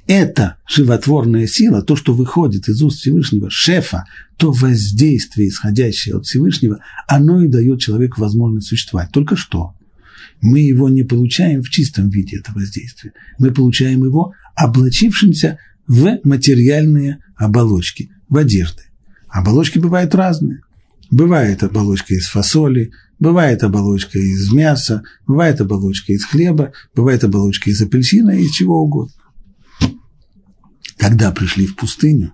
[0.08, 4.06] Это животворная сила, то, что выходит из уст Всевышнего, шефа,
[4.38, 9.12] то воздействие, исходящее от Всевышнего, оно и дает человеку возможность существовать.
[9.12, 9.74] Только что
[10.42, 13.14] мы его не получаем в чистом виде, это воздействие.
[13.40, 18.84] Мы получаем его облачившимся в материальные оболочки, в одежды.
[19.30, 20.62] Оболочки бывают разные.
[21.12, 27.82] Бывает оболочка из фасоли, бывает оболочка из мяса, бывает оболочка из хлеба, бывает оболочка из
[27.82, 29.14] апельсина из чего угодно.
[30.98, 32.34] Когда пришли в пустыню,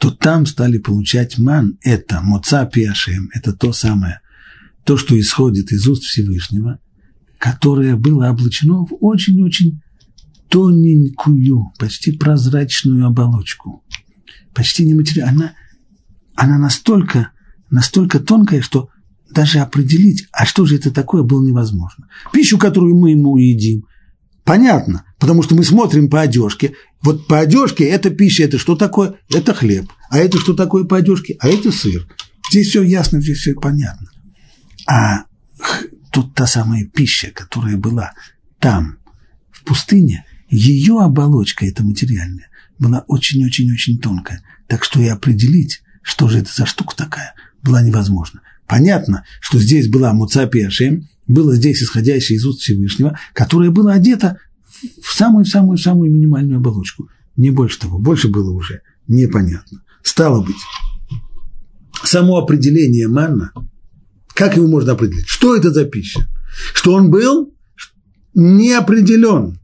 [0.00, 4.20] то там стали получать ман, это моца пиашем, это то самое,
[4.84, 6.78] то, что исходит из уст Всевышнего,
[7.38, 9.80] которое было облачено в очень-очень
[10.52, 13.82] тоненькую, почти прозрачную оболочку.
[14.54, 15.32] Почти нематериальная.
[15.32, 15.54] Она,
[16.34, 17.30] она настолько,
[17.70, 18.90] настолько тонкая, что
[19.30, 22.06] даже определить, а что же это такое, было невозможно.
[22.34, 23.86] Пищу, которую мы ему едим,
[24.44, 26.74] понятно, потому что мы смотрим по одежке.
[27.00, 29.14] Вот по одежке это пища, это что такое?
[29.30, 29.90] Это хлеб.
[30.10, 31.34] А это что такое по одежке?
[31.40, 32.06] А это сыр.
[32.50, 34.10] Здесь все ясно, здесь все понятно.
[34.86, 35.24] А
[36.10, 38.12] тут та самая пища, которая была
[38.58, 38.98] там,
[39.50, 44.42] в пустыне, ее оболочка, эта материальная, была очень-очень-очень тонкая.
[44.68, 48.40] Так что и определить, что же это за штука такая, было невозможно.
[48.66, 54.38] Понятно, что здесь была Муцапи Ашем, было здесь исходящее из уст Всевышнего, которое было одето
[55.02, 57.08] в самую-самую-самую минимальную оболочку.
[57.36, 59.82] Не больше того, больше было уже непонятно.
[60.02, 60.56] Стало быть,
[62.04, 63.52] само определение манна–
[64.34, 65.28] как его можно определить?
[65.28, 66.26] Что это за пища?
[66.74, 67.54] Что он был
[68.34, 69.58] неопределен.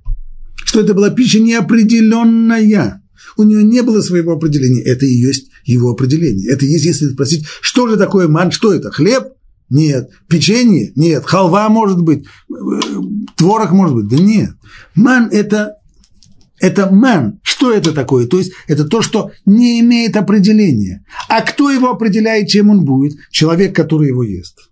[0.68, 3.02] Что это была пища неопределенная.
[3.38, 4.82] У нее не было своего определения.
[4.82, 6.52] Это и есть его определение.
[6.52, 8.90] Это есть, если спросить, что же такое ман, что это?
[8.90, 9.28] Хлеб?
[9.70, 10.10] Нет.
[10.28, 10.92] Печенье?
[10.94, 11.24] Нет.
[11.24, 12.26] Халва может быть.
[13.34, 14.08] Творог может быть?
[14.08, 14.50] Да нет.
[14.94, 15.76] Ман– это
[16.60, 17.40] это ман.
[17.42, 18.26] Что это такое?
[18.26, 21.02] То есть это то, что не имеет определения.
[21.30, 23.16] А кто его определяет, чем он будет?
[23.30, 24.67] Человек, который его ест.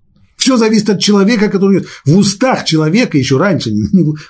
[0.46, 3.72] Все зависит от человека, который в устах человека еще раньше.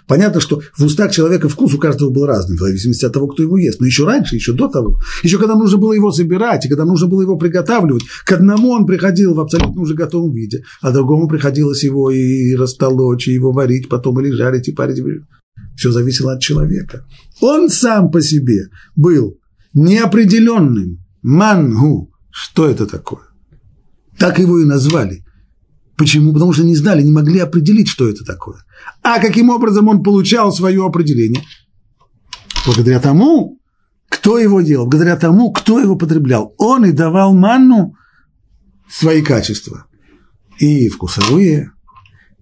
[0.07, 3.43] Понятно, что в устах человека вкус у каждого был разный, в зависимости от того, кто
[3.43, 3.81] его ест.
[3.81, 7.07] Но еще раньше, еще до того, еще когда нужно было его собирать, и когда нужно
[7.07, 11.85] было его приготавливать, к одному он приходил в абсолютно уже готовом виде, а другому приходилось
[11.85, 15.05] его и растолочь, и его варить, потом или жарить, и парить.
[15.77, 17.05] Все зависело от человека.
[17.43, 19.37] Он сам по себе был
[19.75, 21.05] неопределенным.
[21.21, 22.11] Мангу.
[22.31, 23.25] Что это такое?
[24.17, 25.26] Так его и назвали.
[25.97, 26.33] Почему?
[26.33, 28.63] Потому что не знали, не могли определить, что это такое.
[29.03, 31.43] А каким образом он получал свое определение?
[32.67, 33.59] Благодаря тому,
[34.09, 36.55] кто его делал, благодаря тому, кто его потреблял.
[36.59, 37.95] Он и давал манну
[38.91, 39.87] свои качества.
[40.59, 41.73] И вкусовые,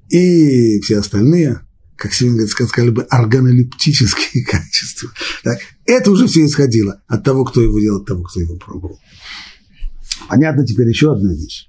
[0.09, 1.61] и все остальные,
[1.97, 5.11] как сегодня сказали бы, органолептические качества.
[5.43, 5.59] Так?
[5.87, 9.01] Это уже все исходило от того, кто его делал, от того, кто его пробовал.
[10.29, 11.69] Понятно теперь еще одна вещь.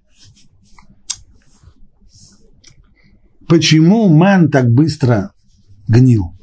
[3.48, 5.32] Почему ман так быстро
[5.88, 6.36] гнил?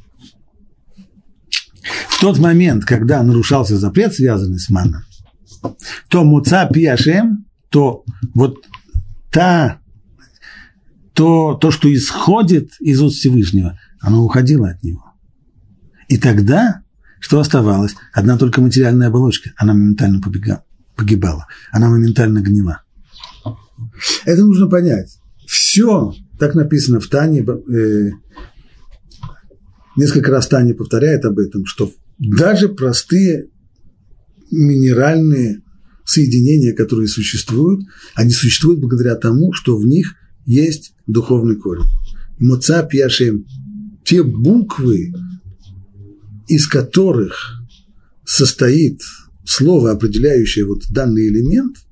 [2.08, 5.02] В тот момент, когда нарушался запрет, связанный с маном,
[6.08, 8.64] то муца пиашем, то вот
[9.30, 9.80] та,
[11.14, 15.04] то, то, что исходит из уст Всевышнего, оно уходило от него.
[16.08, 16.82] И тогда,
[17.18, 17.96] что оставалось?
[18.12, 22.82] Одна только материальная оболочка, она моментально побегала, погибала, она моментально гнила.
[24.24, 25.18] Это нужно понять.
[25.46, 26.12] Все,
[26.42, 28.10] так написано в Тане, э,
[29.96, 33.46] несколько раз Таня повторяет об этом, что даже простые
[34.50, 35.62] минеральные
[36.04, 37.84] соединения, которые существуют,
[38.16, 41.86] они существуют благодаря тому, что в них есть духовный корень.
[42.40, 43.46] Моца пьяшем,
[44.04, 45.12] те буквы,
[46.48, 47.62] из которых
[48.24, 49.00] состоит
[49.44, 51.76] слово, определяющее вот данный элемент–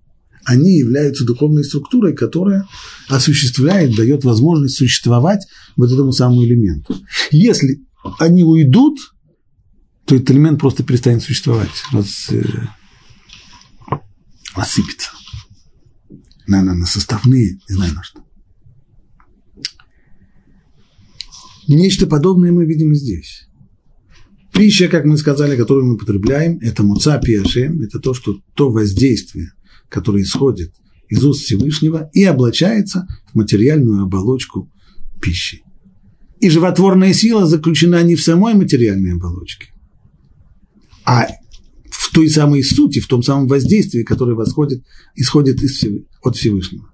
[0.45, 2.67] они являются духовной структурой, которая
[3.09, 6.97] осуществляет, дает возможность существовать вот этому самому элементу.
[7.31, 7.85] Если
[8.19, 8.99] они уйдут,
[10.07, 12.43] то этот элемент просто перестанет существовать, раз, э,
[14.55, 15.11] рассыпется
[16.47, 18.21] на, на, на составные, не знаю на что.
[21.69, 23.47] Нечто подобное мы видим здесь.
[24.53, 29.53] Пища, как мы сказали, которую мы потребляем, это муца пиашем, это то, что то воздействие,
[29.91, 30.73] который исходит
[31.09, 34.71] из уст Всевышнего и облачается в материальную оболочку
[35.21, 35.63] пищи.
[36.41, 39.75] И животворная сила заключена не в самой материальной оболочке,
[41.05, 41.27] а
[41.91, 44.83] в той самой сути, в том самом воздействии, которое восходит,
[45.15, 45.85] исходит из,
[46.23, 46.89] от Всевышнего.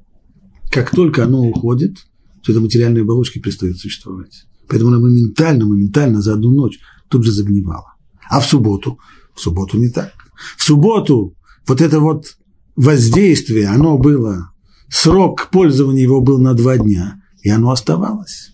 [0.71, 2.07] Как только оно уходит,
[2.43, 4.47] то эта материальная оболочка перестает существовать.
[4.69, 7.95] Поэтому она моментально, моментально за одну ночь тут же загнивала.
[8.29, 8.99] А в субботу?
[9.35, 10.13] В субботу не так.
[10.57, 12.37] В субботу вот это вот
[12.77, 14.51] воздействие, оно было,
[14.89, 18.53] срок пользования его был на два дня, и оно оставалось.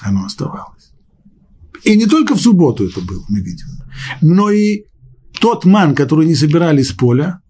[0.00, 0.92] Оно оставалось.
[1.84, 3.66] И не только в субботу это было, мы видим,
[4.20, 4.84] но и
[5.40, 7.40] тот ман, который не собирали с поля,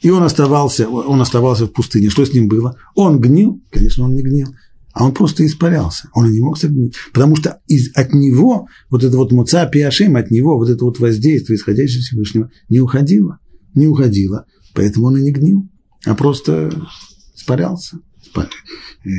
[0.00, 2.08] и он оставался, он оставался в пустыне.
[2.08, 2.76] Что с ним было?
[2.94, 3.60] Он гнил?
[3.70, 4.48] Конечно, он не гнил.
[4.92, 6.08] А он просто испарялся.
[6.14, 6.94] Он и не мог согнить.
[7.12, 10.98] Потому что из, от него, вот это вот муца пиашим, от него вот это вот
[10.98, 13.38] воздействие, исходящее Всевышнего, не уходило.
[13.74, 14.46] Не уходило.
[14.74, 15.68] Поэтому он и не гнил,
[16.04, 16.70] а просто
[17.34, 17.98] испарялся.
[18.36, 19.10] Э,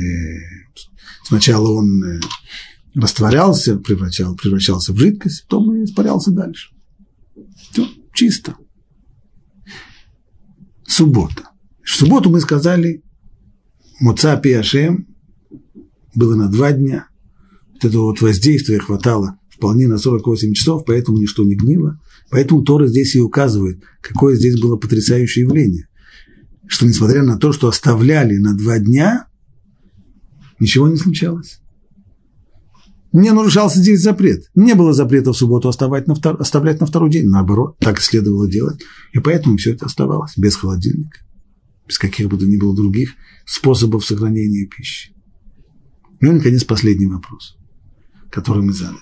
[1.24, 2.20] сначала он э,
[2.94, 6.70] растворялся, превращал, превращался в жидкость, потом и испарялся дальше.
[7.70, 8.56] Все чисто.
[10.86, 11.50] Суббота.
[11.82, 13.02] В субботу мы сказали,
[14.00, 15.06] Муца Пиашем
[16.14, 17.08] было на два дня.
[17.72, 22.00] Вот этого вот воздействия хватало вполне на 48 часов, поэтому ничто не гнило.
[22.30, 25.86] Поэтому Тора здесь и указывает, какое здесь было потрясающее явление.
[26.66, 29.26] Что несмотря на то, что оставляли на два дня,
[30.58, 31.60] ничего не случалось.
[33.12, 34.50] Не нарушался здесь запрет.
[34.56, 36.40] Не было запрета в субботу оставать на втор...
[36.40, 37.28] оставлять на второй день.
[37.28, 38.82] Наоборот, так и следовало делать.
[39.12, 41.20] И поэтому все это оставалось без холодильника,
[41.86, 43.12] без каких бы то ни было других
[43.46, 45.14] способов сохранения пищи.
[46.20, 47.56] Ну и, наконец, последний вопрос,
[48.30, 48.98] который мы задали.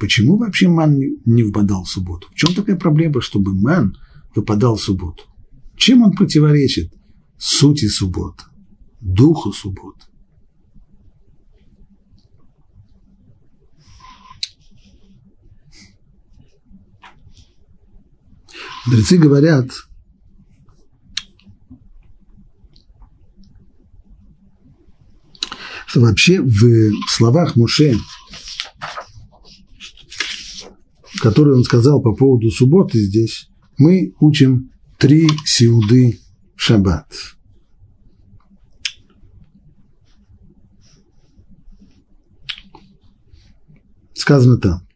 [0.00, 2.26] Почему вообще ман не выпадал в субботу?
[2.30, 3.98] В чем такая проблема, чтобы ман
[4.34, 5.24] выпадал в субботу?
[5.76, 6.90] Чем он противоречит
[7.36, 8.44] сути субботы,
[9.02, 10.06] духу субботы?
[18.86, 19.70] Мудрецы говорят,
[25.86, 27.98] что вообще в словах Муше
[31.20, 33.48] который он сказал по поводу субботы здесь,
[33.78, 36.18] мы учим три сиуды
[36.56, 37.12] в шаббат.
[44.14, 44.86] Сказано там.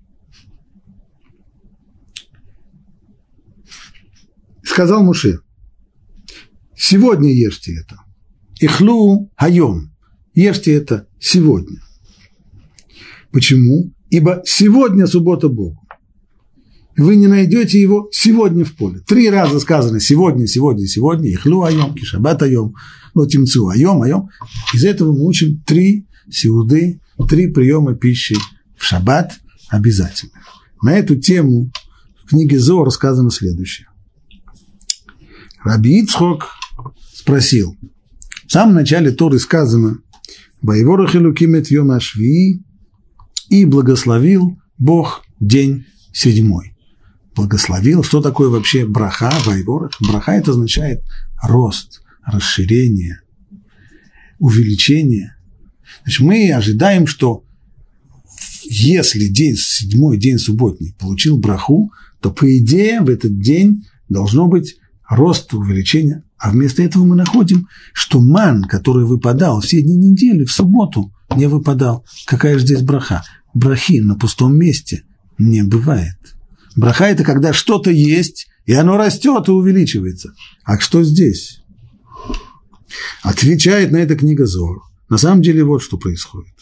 [4.63, 5.41] Сказал Муше,
[6.77, 8.01] сегодня ешьте это.
[8.61, 9.95] Ихлу хайом.
[10.35, 11.81] Ешьте это сегодня.
[13.31, 13.93] Почему?
[14.11, 15.84] Ибо сегодня суббота Богу.
[16.97, 19.01] Вы не найдете его сегодня в поле.
[19.01, 21.29] Три раза сказано сегодня, сегодня, сегодня.
[21.31, 22.75] Ихлу айом, кишабат айом,
[23.15, 24.29] лотимцу айом, айом.
[24.73, 28.37] Из этого мы учим три сеуды, три приема пищи
[28.77, 29.33] в шаббат
[29.69, 30.41] обязательно.
[30.83, 31.71] На эту тему
[32.25, 33.89] в книге Зор сказано следующее.
[35.65, 36.51] Раби Ицхок
[37.13, 37.77] спросил,
[38.47, 39.99] в самом начале Торы сказано,
[40.63, 42.63] «Боеворах Илукимет Йом Ашви»
[43.49, 46.74] и благословил Бог день седьмой.
[47.35, 49.93] Благословил, что такое вообще браха, вайворах?
[50.01, 51.03] Браха это означает
[51.43, 53.21] рост, расширение,
[54.39, 55.37] увеличение.
[56.05, 57.45] Значит, мы ожидаем, что
[58.65, 64.77] если день, седьмой день субботний получил браху, то по идее в этот день должно быть
[65.09, 66.23] рост, увеличение.
[66.39, 71.47] А вместо этого мы находим, что ман, который выпадал все дни недели, в субботу не
[71.47, 72.05] выпадал.
[72.27, 73.23] Какая же здесь браха?
[73.55, 75.05] Брахи на пустом месте
[75.39, 76.17] не бывает.
[76.77, 80.35] Браха– это когда что-то есть, и оно растет и увеличивается.
[80.65, 81.61] А что здесь?
[83.23, 84.83] Отвечает на это книга Зор.
[85.09, 86.55] На самом деле вот что происходит.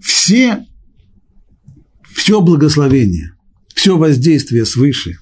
[0.00, 0.66] Все,
[2.14, 3.32] все благословение,
[3.74, 5.18] все воздействие свыше,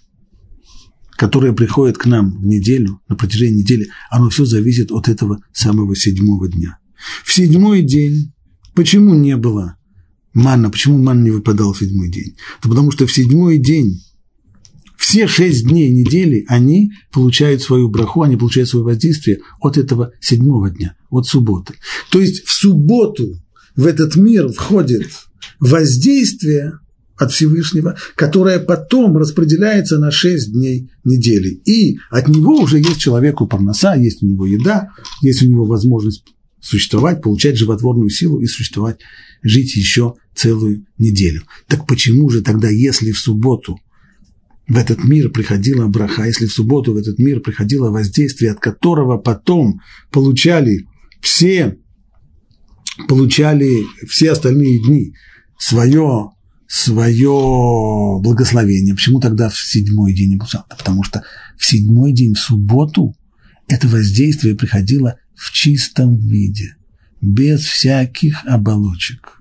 [1.13, 5.95] которое приходит к нам в неделю, на протяжении недели, оно все зависит от этого самого
[5.95, 6.79] седьмого дня.
[7.25, 8.33] В седьмой день
[8.75, 9.76] почему не было
[10.37, 12.37] манна, почему манна не выпадал в седьмой день?
[12.61, 14.03] Это потому что в седьмой день
[14.99, 20.71] все шесть дней недели они получают свою браху, они получают свое воздействие от этого седьмого
[20.71, 21.75] дня, от субботы.
[22.11, 23.41] То есть в субботу
[23.75, 25.09] в этот мир входит
[25.59, 26.81] воздействие
[27.17, 31.49] от Всевышнего, которое потом распределяется на шесть дней недели.
[31.65, 34.91] И от него уже есть человеку парноса, есть у него еда,
[35.23, 36.25] есть у него возможность
[36.67, 38.99] существовать, получать животворную силу и существовать,
[39.43, 41.45] жить еще целую неделю.
[41.69, 43.79] Так почему же тогда, если в субботу
[44.67, 49.17] в этот мир приходила браха, если в субботу в этот мир приходило воздействие, от которого
[49.17, 50.89] потом получали
[51.21, 51.79] все,
[53.07, 55.15] получали все остальные дни
[55.59, 56.33] свое
[56.67, 58.97] свое благословение.
[58.97, 60.39] Почему тогда в седьмой день не?
[60.69, 61.23] Потому что
[61.57, 63.15] в седьмой день, в субботу,
[63.69, 66.77] это воздействие приходило в чистом виде,
[67.21, 69.41] без всяких оболочек.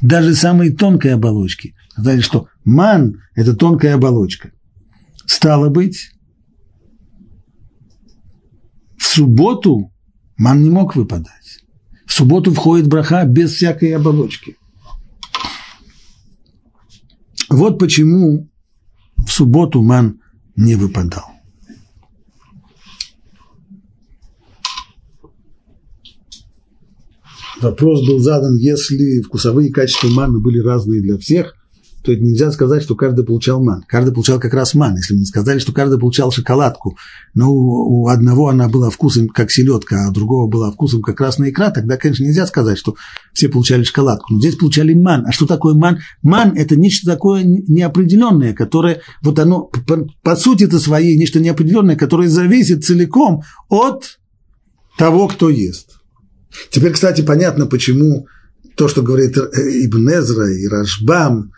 [0.00, 1.74] Даже самые тонкие оболочки.
[1.90, 4.50] Сказали, что ман– это тонкая оболочка.
[5.26, 6.10] Стало быть,
[8.98, 9.92] в субботу
[10.36, 11.64] ман не мог выпадать.
[12.06, 14.56] В субботу входит браха без всякой оболочки.
[17.48, 18.50] Вот почему
[19.16, 20.20] в субботу ман
[20.56, 21.31] не выпадал.
[27.62, 31.54] Вопрос был задан, если вкусовые качества маны были разные для всех,
[32.02, 33.84] то это нельзя сказать, что каждый получал ман.
[33.86, 34.96] Каждый получал как раз ман.
[34.96, 36.96] Если мы сказали, что каждый получал шоколадку,
[37.34, 41.16] но у, у одного она была вкусом как селедка, а у другого была вкусом как
[41.16, 42.96] красная икра, тогда, конечно, нельзя сказать, что
[43.32, 44.34] все получали шоколадку.
[44.34, 45.24] Но здесь получали ман.
[45.26, 46.00] А что такое ман?
[46.22, 52.28] Ман– это нечто такое неопределенное, которое, вот оно, по, по сути-то своей, нечто неопределенное, которое
[52.28, 54.18] зависит целиком от
[54.98, 56.01] того, кто ест.
[56.70, 58.26] Теперь, кстати, понятно, почему
[58.76, 61.52] то, что говорит Ибн Эзра и Рашбам,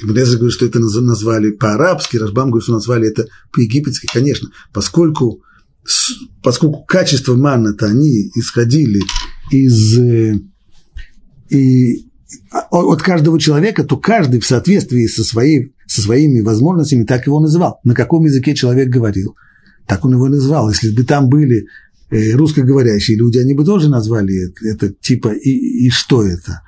[0.00, 5.42] Ибн говорит, что это назвали по-арабски, Рашбам говорит, что назвали это по-египетски, конечно, поскольку,
[6.42, 9.00] поскольку качество манна-то они исходили
[9.50, 10.38] из э,
[11.50, 12.06] и,
[12.70, 17.80] от каждого человека, то каждый в соответствии со, своей, со своими возможностями так его называл.
[17.84, 19.36] На каком языке человек говорил,
[19.86, 20.70] так он его называл.
[20.70, 21.66] Если бы там были
[22.34, 26.62] русскоговорящие люди, они бы тоже назвали это, это типа и, и что это.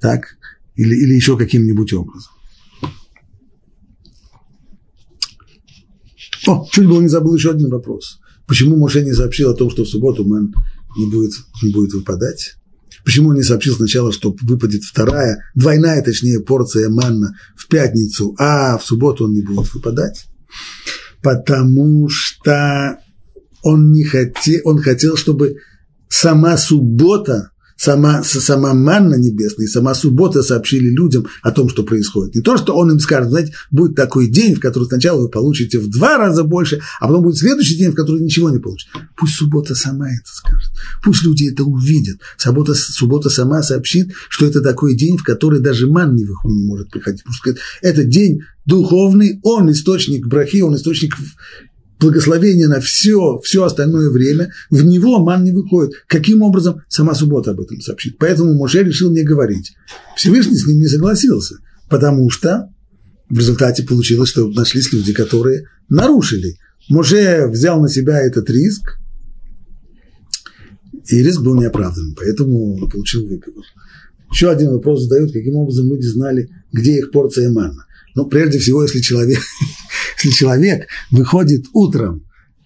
[0.00, 0.36] Так?
[0.76, 2.32] или, или еще каким-нибудь образом.
[6.46, 8.20] О, чуть было не забыл еще один вопрос.
[8.46, 10.54] Почему Моше не сообщил о том, что в субботу мэн
[10.96, 11.32] не будет,
[11.62, 12.54] не будет выпадать?
[13.04, 18.78] Почему он не сообщил сначала, что выпадет вторая, двойная, точнее, порция манна в пятницу, а
[18.78, 20.26] в субботу он не будет выпадать?
[21.22, 22.98] Потому что
[23.66, 25.56] он, не хотел, он хотел, чтобы
[26.08, 32.36] сама суббота сама, сама манна небесная, сама суббота сообщили людям о том, что происходит.
[32.36, 35.78] Не то, что он им скажет, знаете, будет такой день, в который сначала вы получите
[35.78, 38.90] в два раза больше, а потом будет следующий день, в который ничего не получите.
[39.16, 40.70] Пусть суббота сама это скажет.
[41.02, 42.18] Пусть люди это увидят.
[42.38, 46.90] Суббота, суббота сама сообщит, что это такой день, в который даже ман не, не может
[46.90, 47.24] приходить.
[47.24, 51.14] Пусть это день духовный, он источник брахи, он источник
[51.98, 55.94] благословение на все, все остальное время, в него ман не выходит.
[56.06, 56.82] Каким образом?
[56.88, 58.18] Сама суббота об этом сообщит.
[58.18, 59.74] Поэтому Моше решил не говорить.
[60.16, 61.56] Всевышний с ним не согласился,
[61.88, 62.70] потому что
[63.28, 66.58] в результате получилось, что нашлись люди, которые нарушили.
[66.88, 68.98] Моше взял на себя этот риск,
[71.08, 73.64] и риск был неоправданным, поэтому он получил выговор.
[74.32, 77.86] Еще один вопрос задают, каким образом люди знали, где их порция манна.
[78.14, 79.38] Ну, прежде всего, если человек,
[80.16, 82.22] если человек выходит утром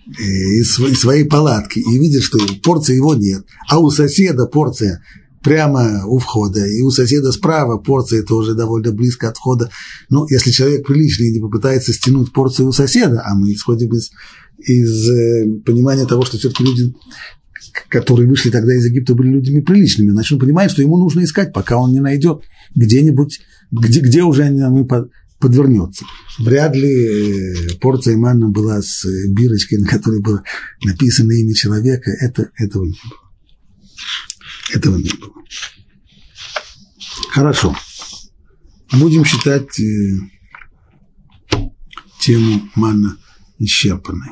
[0.06, 5.02] э, из своей палатки и видит, что порции его нет, а у соседа порция
[5.42, 9.70] прямо у входа, и у соседа справа порция тоже довольно близко от входа.
[10.08, 14.10] Ну, если человек приличный не попытается стянуть порцию у соседа, а мы исходим из,
[14.58, 16.94] из э, понимания того, что все-таки люди,
[17.88, 21.52] которые вышли тогда из Египта, были людьми приличными, значит, он понимает, что ему нужно искать,
[21.52, 22.42] пока он не найдет
[22.74, 23.40] где-нибудь,
[23.70, 24.86] где, где уже они, мы
[25.40, 26.04] подвернется.
[26.38, 30.44] Вряд ли э, порция манна была с э, бирочкой, на которой было
[30.84, 32.10] написано имя человека.
[32.20, 33.20] Это, этого не было.
[34.72, 35.32] Этого не было.
[37.30, 37.74] Хорошо.
[38.92, 40.18] Будем считать э,
[42.20, 43.16] тему манна
[43.58, 44.30] исчерпанной.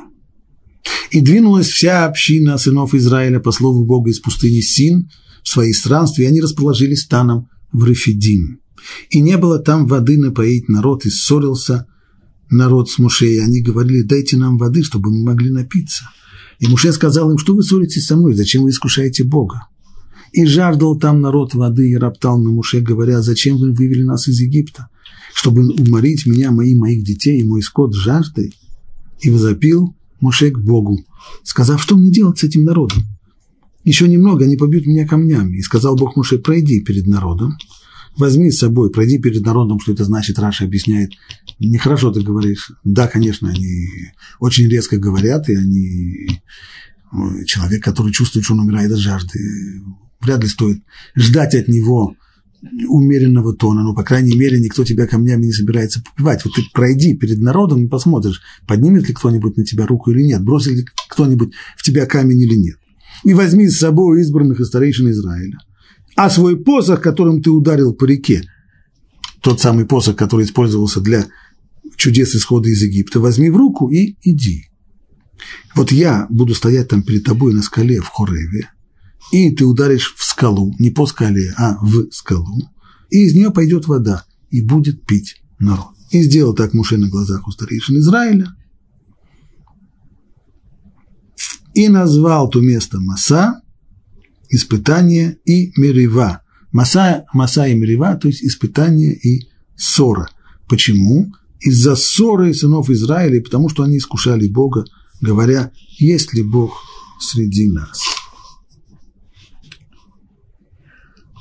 [1.11, 5.09] И двинулась вся община сынов Израиля по слову Бога из пустыни Син
[5.43, 8.61] в свои странствия, и они расположились станом в Рефидим.
[9.09, 11.87] И не было там воды напоить народ, и ссорился
[12.49, 16.05] народ с Муше, и они говорили, дайте нам воды, чтобы мы могли напиться.
[16.59, 19.67] И Муше сказал им, что вы ссоритесь со мной, зачем вы искушаете Бога?
[20.31, 24.39] И жаждал там народ воды и роптал на Муше, говоря, зачем вы вывели нас из
[24.39, 24.89] Египта,
[25.33, 28.53] чтобы уморить меня, мои, моих детей и мой скот жаждой?
[29.21, 30.99] И возопил Муше к Богу,
[31.43, 33.03] сказав, что мне делать с этим народом?
[33.85, 35.57] Еще немного, они побьют меня камнями.
[35.57, 37.57] И сказал Бог Муше, пройди перед народом,
[38.19, 41.11] возьми с собой, пройди перед народом, что это значит, Раша объясняет.
[41.59, 42.71] Нехорошо ты говоришь.
[42.83, 43.87] Да, конечно, они
[44.39, 46.41] очень резко говорят, и они
[47.45, 49.39] человек, который чувствует, что он умирает от жажды,
[50.21, 50.83] вряд ли стоит
[51.15, 52.15] ждать от него
[52.87, 56.43] умеренного тона, но, по крайней мере, никто тебя камнями не собирается попивать.
[56.43, 60.43] Вот ты пройди перед народом и посмотришь, поднимет ли кто-нибудь на тебя руку или нет,
[60.43, 62.77] бросит ли кто-нибудь в тебя камень или нет.
[63.23, 65.57] И возьми с собой избранных и старейшин Израиля
[66.19, 68.43] а свой посох, которым ты ударил по реке,
[69.41, 71.25] тот самый посох, который использовался для
[71.95, 74.65] чудес исхода из Египта, возьми в руку и иди.
[75.75, 78.69] Вот я буду стоять там перед тобой на скале в Хореве,
[79.31, 82.69] и ты ударишь в скалу, не по скале, а в скалу,
[83.09, 85.95] и из нее пойдет вода, и будет пить народ.
[86.11, 88.53] И сделал так Муше на глазах у старейшин Израиля,
[91.73, 93.61] и назвал то место Маса,
[94.49, 96.41] испытание и мерива.
[96.71, 100.29] Маса, маса и мерива, то есть испытание и ссора.
[100.67, 101.31] Почему?
[101.59, 104.85] Из-за ссоры сынов Израиля, потому что они искушали Бога,
[105.21, 106.73] говоря, есть ли Бог
[107.19, 108.01] среди нас.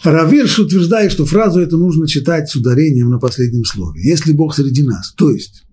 [0.02, 4.00] Равирш утверждает, что фразу эту нужно читать с ударением на последнем слове.
[4.02, 5.12] Если Бог среди нас.
[5.14, 5.64] То есть,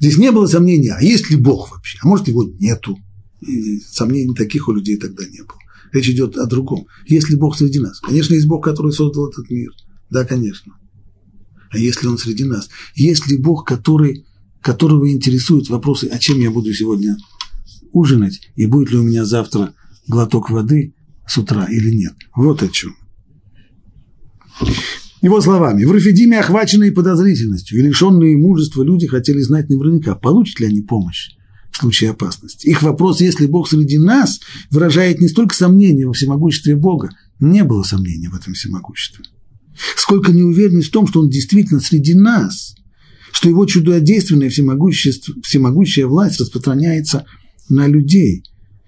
[0.00, 1.98] здесь не было сомнения, а есть ли Бог вообще?
[2.02, 2.96] А может, его нету?
[3.40, 5.58] И сомнений таких у людей тогда не было.
[5.92, 6.86] Речь идет о другом.
[7.06, 8.00] Есть ли Бог среди нас?
[8.00, 9.70] Конечно, есть Бог, который создал этот мир.
[10.10, 10.74] Да, конечно.
[11.70, 12.68] А если Он среди нас?
[12.94, 14.26] Есть ли Бог, который,
[14.60, 17.16] которого интересуют вопросы, а чем я буду сегодня
[17.92, 19.74] ужинать, и будет ли у меня завтра
[20.08, 20.94] глоток воды
[21.26, 22.14] с утра или нет?
[22.34, 22.96] Вот о чем.
[25.20, 30.66] Его словами, в Рафидиме, охваченные подозрительностью и лишенные мужества, люди хотели знать наверняка, получат ли
[30.66, 31.30] они помощь
[31.72, 32.66] в случае опасности.
[32.66, 37.10] Их вопрос, если Бог среди нас, выражает не столько сомнения во всемогуществе Бога,
[37.40, 39.24] не было сомнений в этом всемогуществе,
[39.96, 42.74] сколько неуверенность в том, что Он действительно среди нас,
[43.32, 47.24] что Его чудодейственная всемогущая власть распространяется
[47.68, 48.44] на людей,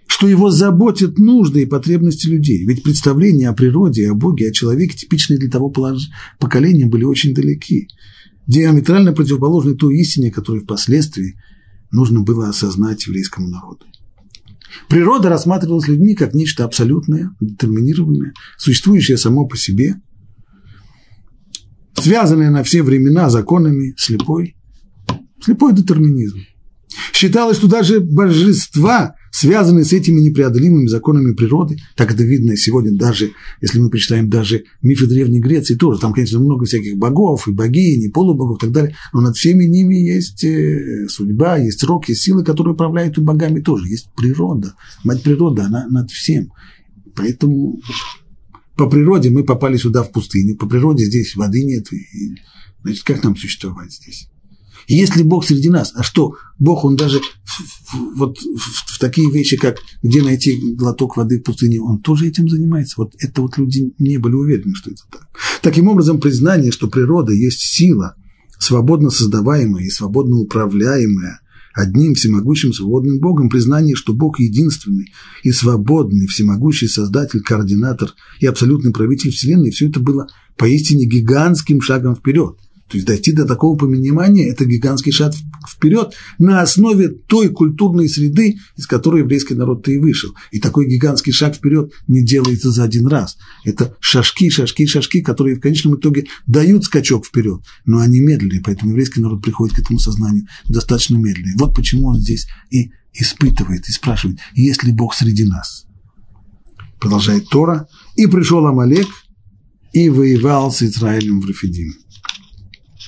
[0.07, 2.65] что Его заботят нужды и потребности людей.
[2.67, 5.73] Ведь представления о природе, о Боге, о человеке, типичные для того
[6.39, 7.89] поколения, были очень далеки
[8.47, 11.41] диаметрально противоположны той истине, которая впоследствии
[11.95, 13.87] нужно было осознать еврейскому народу.
[14.89, 19.97] Природа рассматривалась людьми как нечто абсолютное, детерминированное, существующее само по себе,
[21.95, 24.57] связанное на все времена законами, слепой,
[25.41, 26.41] слепой детерминизм.
[27.13, 29.15] Считалось, что даже божества,
[29.45, 34.65] связанные с этими непреодолимыми законами природы, так это видно сегодня даже, если мы почитаем даже
[34.81, 38.73] мифы Древней Греции тоже, там, конечно, много всяких богов и богинь, и полубогов и так
[38.73, 43.21] далее, но над всеми ними есть э, судьба, есть рок, есть силы, которые управляют и
[43.21, 46.51] богами тоже, есть природа, мать природа, она над всем.
[47.15, 47.83] Поэтому
[48.77, 52.35] по природе мы попали сюда в пустыню, по природе здесь воды нет, и,
[52.83, 54.31] значит, как нам существовать здесь?
[54.87, 57.61] И если Бог среди нас, а что, Бог, Он даже в,
[57.93, 62.29] в, вот в, в такие вещи, как где найти глоток воды в пустыне, Он тоже
[62.29, 62.95] этим занимается.
[62.99, 65.29] Вот это вот люди не были уверены, что это так.
[65.63, 68.17] Таким образом, признание, что природа есть сила,
[68.59, 71.41] свободно создаваемая и свободно управляемая
[71.75, 75.13] одним всемогущим свободным Богом, признание, что Бог единственный
[75.43, 82.15] и свободный, всемогущий Создатель, координатор и абсолютный правитель Вселенной, все это было поистине гигантским шагом
[82.15, 82.57] вперед.
[82.89, 85.35] То есть дойти до такого понимания– это гигантский шаг
[85.69, 90.35] вперед на основе той культурной среды, из которой еврейский народ-то и вышел.
[90.51, 93.39] И такой гигантский шаг вперед не делается за один раз.
[93.65, 98.91] Это шажки, шажки, шажки, которые в конечном итоге дают скачок вперед, но они медленные, поэтому
[98.91, 101.55] еврейский народ приходит к этому сознанию достаточно медленно.
[101.59, 105.87] Вот почему он здесь и испытывает, и спрашивает, есть ли Бог среди нас.
[107.05, 107.87] Продолжает Тора.
[108.17, 109.09] «И пришел Амалек,
[109.93, 111.93] и воевал с Израилем в Рафидим».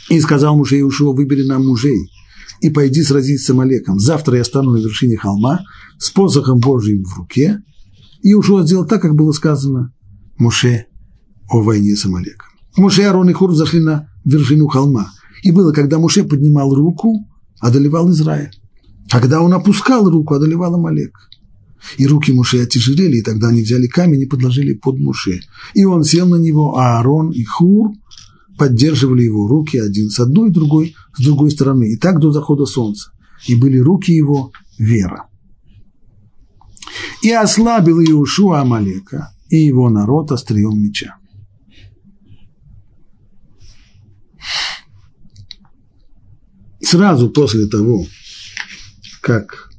[0.08, 2.10] И сказал мужей Иешуа, выбери нам мужей,
[2.60, 3.98] и пойди сразиться с Амалеком.
[3.98, 5.60] Завтра я стану на вершине холма
[5.98, 7.60] с посохом Божьим в руке.
[8.22, 9.92] И Иешуа сделал так, как было сказано
[10.38, 10.86] Муше
[11.48, 12.48] о войне с Амалеком.
[12.76, 15.10] Муше, Арон и Хур зашли на вершину холма.
[15.42, 17.26] И было, когда Муше поднимал руку,
[17.60, 18.50] одолевал Израиль.
[19.10, 21.12] Когда он опускал руку, одолевал Амалек.
[21.98, 25.40] И руки Муше отяжелели, и тогда они взяли камень и подложили под Муше.
[25.74, 27.92] И он сел на него, а Аарон и Хур
[28.58, 33.12] поддерживали его руки один с одной, другой с другой стороны, и так до захода солнца.
[33.46, 35.28] И были руки его вера.
[37.22, 41.16] И ослабил Иешуа Амалека и его народ острием меча.
[46.80, 48.06] Сразу после того,
[49.20, 49.70] как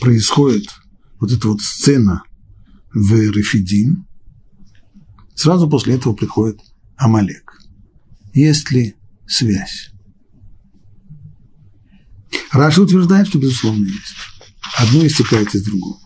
[0.00, 0.68] происходит
[1.20, 2.24] вот эта вот сцена
[2.92, 4.07] в Рефидим,
[5.38, 6.60] Сразу после этого приходит
[6.96, 7.60] Амалек.
[8.34, 9.92] Есть ли связь?
[12.50, 14.16] Раша утверждает, что безусловно есть.
[14.76, 16.00] Одно истекает из другого.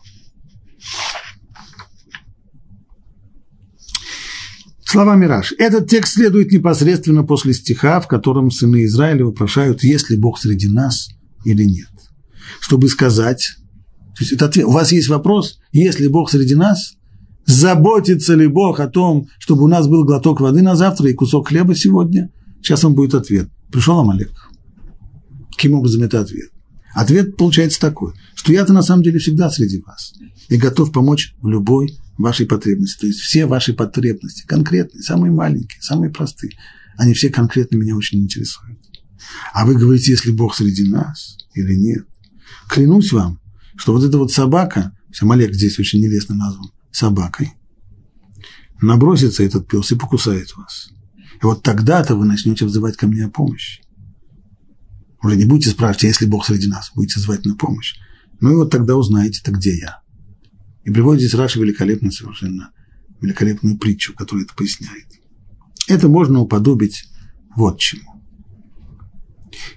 [4.85, 5.55] Словами Раши.
[5.59, 10.69] Этот текст следует непосредственно после стиха, в котором сыны Израиля вопрошают, есть ли Бог среди
[10.69, 11.09] нас
[11.47, 11.89] или нет.
[12.61, 13.57] Чтобы сказать,
[14.15, 16.97] то есть это ответ, у вас есть вопрос, есть ли Бог среди нас,
[17.45, 21.49] Заботится ли Бог о том, чтобы у нас был глоток воды на завтра и кусок
[21.49, 22.31] хлеба сегодня?
[22.63, 23.49] Сейчас он будет ответ.
[23.71, 24.33] Пришел Амалек.
[25.51, 26.51] Каким образом это ответ?
[26.95, 30.13] Ответ получается такой, что я-то на самом деле всегда среди вас
[30.49, 33.01] и готов помочь в любой вашей потребности.
[33.01, 36.53] То есть все ваши потребности, конкретные, самые маленькие, самые простые,
[36.97, 38.79] они все конкретно меня очень интересуют.
[39.55, 42.05] А вы говорите, если Бог среди нас или нет.
[42.69, 43.41] Клянусь вам,
[43.77, 47.55] что вот эта вот собака, Амалек здесь очень нелестно назван, собакой,
[48.81, 50.91] набросится этот пес и покусает вас.
[51.43, 53.83] И вот тогда-то вы начнете взывать ко мне о помощи.
[55.23, 57.95] Уже не будете спрашивать, если Бог среди нас, будете звать на помощь.
[58.41, 60.01] Ну и вот тогда узнаете-то, где я.
[60.85, 62.71] И приводит здесь Раша великолепную совершенно,
[63.21, 65.07] великолепную притчу, которая это поясняет.
[65.89, 67.05] Это можно уподобить
[67.55, 68.23] вот чему.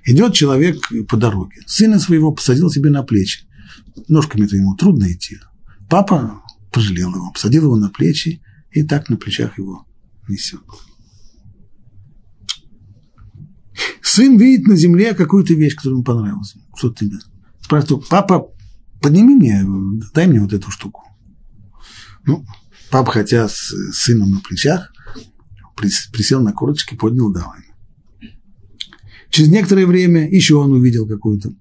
[0.03, 3.45] Идет человек по дороге, сына своего посадил себе на плечи.
[4.07, 5.37] Ножками-то ему трудно идти.
[5.89, 6.41] Папа
[6.75, 9.87] пожалел его, посадил его на плечи и так на плечах его
[10.27, 10.59] несет.
[14.01, 16.55] Сын видит на земле какую-то вещь, которая ему понравилась.
[16.75, 17.15] Что тебе?
[17.61, 18.51] Спрашивает, папа,
[19.01, 19.63] подними мне,
[20.13, 21.03] дай мне вот эту штуку.
[22.25, 22.45] Ну,
[22.91, 24.91] папа, хотя с сыном на плечах,
[25.75, 28.31] присел на корочки, поднял, дал ему.
[29.29, 31.53] Через некоторое время еще он увидел какую-то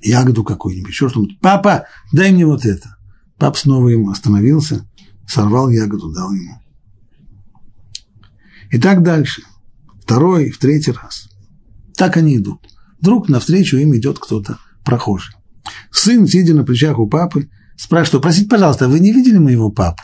[0.00, 1.40] ягоду какую-нибудь, еще что-нибудь.
[1.40, 2.96] Папа, дай мне вот это.
[3.40, 4.86] Пап снова ему остановился,
[5.26, 6.60] сорвал ягоду, дал ему.
[8.70, 9.42] И так дальше.
[10.02, 11.30] Второй, в третий раз.
[11.96, 12.60] Так они идут.
[13.00, 15.34] Вдруг навстречу им идет кто-то прохожий.
[15.90, 20.02] Сын, сидя на плечах у папы, спрашивает, простите, пожалуйста, вы не видели моего папу?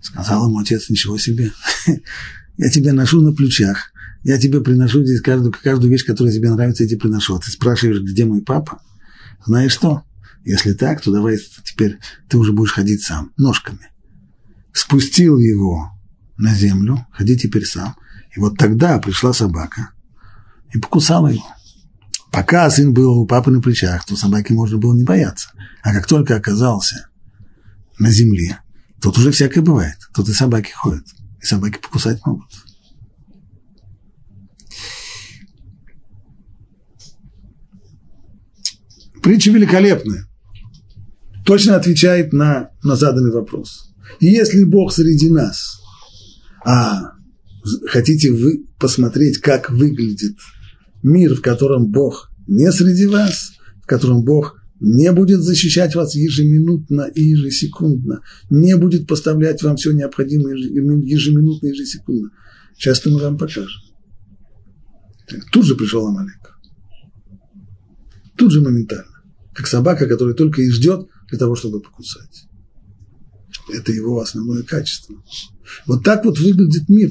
[0.00, 1.52] Сказал ему отец, ничего себе.
[2.56, 3.92] Я тебя ношу на плечах.
[4.24, 7.36] Я тебе приношу здесь каждую, каждую вещь, которая тебе нравится, я тебе приношу.
[7.36, 8.82] А ты спрашиваешь, где мой папа?
[9.44, 10.04] Знаешь что?
[10.44, 13.90] Если так, то давай теперь ты уже будешь ходить сам, ножками.
[14.72, 15.90] Спустил его
[16.36, 17.96] на землю, ходи теперь сам.
[18.34, 19.90] И вот тогда пришла собака
[20.72, 21.46] и покусала его.
[22.30, 25.50] Пока сын был у папы на плечах, то собаки можно было не бояться.
[25.82, 27.08] А как только оказался
[27.98, 28.60] на земле,
[29.00, 29.96] тут уже всякое бывает.
[30.14, 31.04] Тут и собаки ходят,
[31.40, 32.50] и собаки покусать могут.
[39.22, 40.28] Притча великолепная.
[41.44, 43.94] Точно отвечает на, на заданный вопрос.
[44.20, 45.80] Если Бог среди нас,
[46.64, 47.12] а
[47.86, 50.36] хотите вы посмотреть, как выглядит
[51.02, 53.52] мир, в котором Бог не среди вас,
[53.82, 59.92] в котором Бог не будет защищать вас ежеминутно и ежесекундно, не будет поставлять вам все
[59.92, 62.30] необходимое ежеминутно и ежесекундно.
[62.76, 63.82] Часто мы вам покажем.
[65.52, 66.54] Тут же пришел Амалек.
[68.36, 69.07] Тут же моментально.
[69.58, 72.46] Как собака, которая только и ждет для того, чтобы покусать.
[73.74, 75.16] Это его основное качество.
[75.84, 77.10] Вот так вот выглядит мир.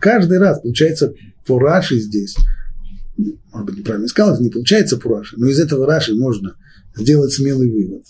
[0.00, 1.14] Каждый раз, получается,
[1.46, 2.34] по Раши здесь,
[3.52, 6.56] может быть, неправильно сказал, не получается по Раши, но из этого Раши можно
[6.96, 8.04] сделать смелый вывод,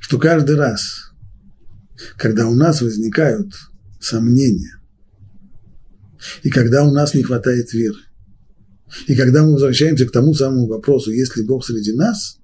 [0.00, 1.14] что каждый раз,
[2.18, 3.50] когда у нас возникают
[3.98, 4.78] сомнения,
[6.42, 8.00] и когда у нас не хватает веры,
[9.06, 12.38] и когда мы возвращаемся к тому самому вопросу, есть ли Бог среди нас,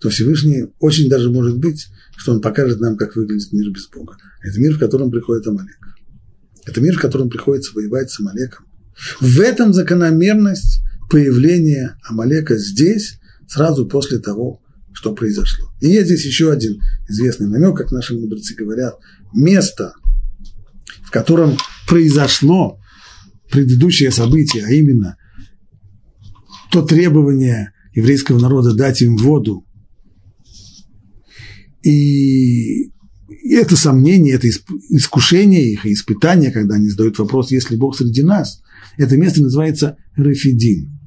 [0.00, 4.16] то Всевышний очень даже может быть, что Он покажет нам, как выглядит мир без Бога.
[4.42, 5.78] Это мир, в котором приходит Амалек.
[6.66, 8.66] Это мир, в котором приходится воевать с Амалеком.
[9.20, 13.18] В этом закономерность появления Амалека здесь,
[13.48, 14.62] сразу после того,
[14.92, 15.70] что произошло.
[15.80, 18.96] И есть здесь еще один известный намек, как наши мудрецы говорят,
[19.32, 19.94] место,
[21.02, 21.56] в котором
[21.88, 22.79] произошло
[23.50, 25.16] предыдущее событие, а именно
[26.70, 29.66] то требование еврейского народа дать им воду,
[31.82, 32.90] и
[33.44, 38.62] это сомнение, это искушение их, испытание, когда они задают вопрос, есть ли Бог среди нас,
[38.96, 41.00] это место называется Рефидим.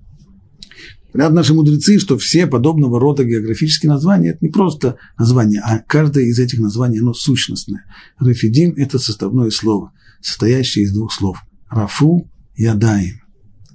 [1.14, 6.26] Говорят наши мудрецы, что все подобного рода географические названия– это не просто название, а каждое
[6.26, 7.86] из этих названий, оно сущностное.
[8.20, 9.92] Рефидим– это составное слово,
[10.22, 11.38] состоящее из двух слов.
[11.70, 13.22] Рафу– ядаем.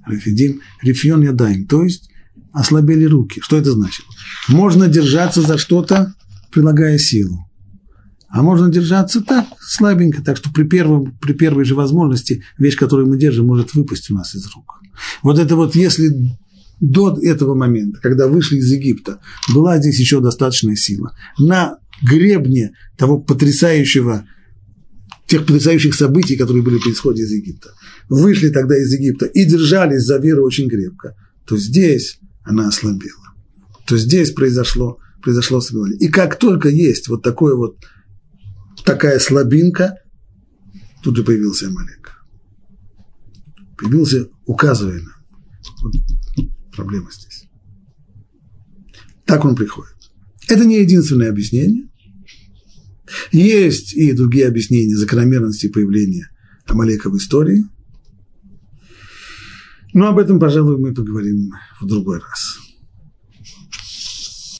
[0.07, 2.09] Рефидим– рефьон ядаем, то есть
[2.51, 3.41] ослабели руки.
[3.41, 4.05] Что это значит?
[4.47, 6.15] Можно держаться за что-то,
[6.51, 7.45] прилагая силу.
[8.29, 13.07] А можно держаться так, слабенько, так что при, первом, при первой же возможности вещь, которую
[13.07, 14.81] мы держим, может выпасть у нас из рук.
[15.23, 16.37] Вот это вот, если
[16.79, 19.19] до этого момента, когда вышли из Египта,
[19.53, 21.15] была здесь еще достаточная сила.
[21.39, 24.25] На гребне того потрясающего,
[25.29, 27.73] тех потрясающих событий, которые были при исходе из Египта,
[28.09, 31.15] вышли тогда из Египта и держались за веру очень крепко,
[31.45, 33.35] то здесь она ослабела.
[33.85, 35.99] То здесь произошло, произошло ослабление.
[35.99, 37.77] И как только есть вот такое вот
[38.83, 39.97] такая слабинка,
[41.03, 42.25] тут же появился Амалек.
[43.77, 45.13] Появился, указывая нам.
[45.83, 45.93] Вот
[46.75, 47.45] проблема здесь.
[49.25, 49.95] Так он приходит.
[50.47, 51.88] Это не единственное объяснение.
[53.31, 56.29] Есть и другие объяснения закономерности появления
[56.65, 57.65] Амалека в истории.
[59.93, 61.51] Но об этом, пожалуй, мы поговорим
[61.81, 62.58] в другой раз.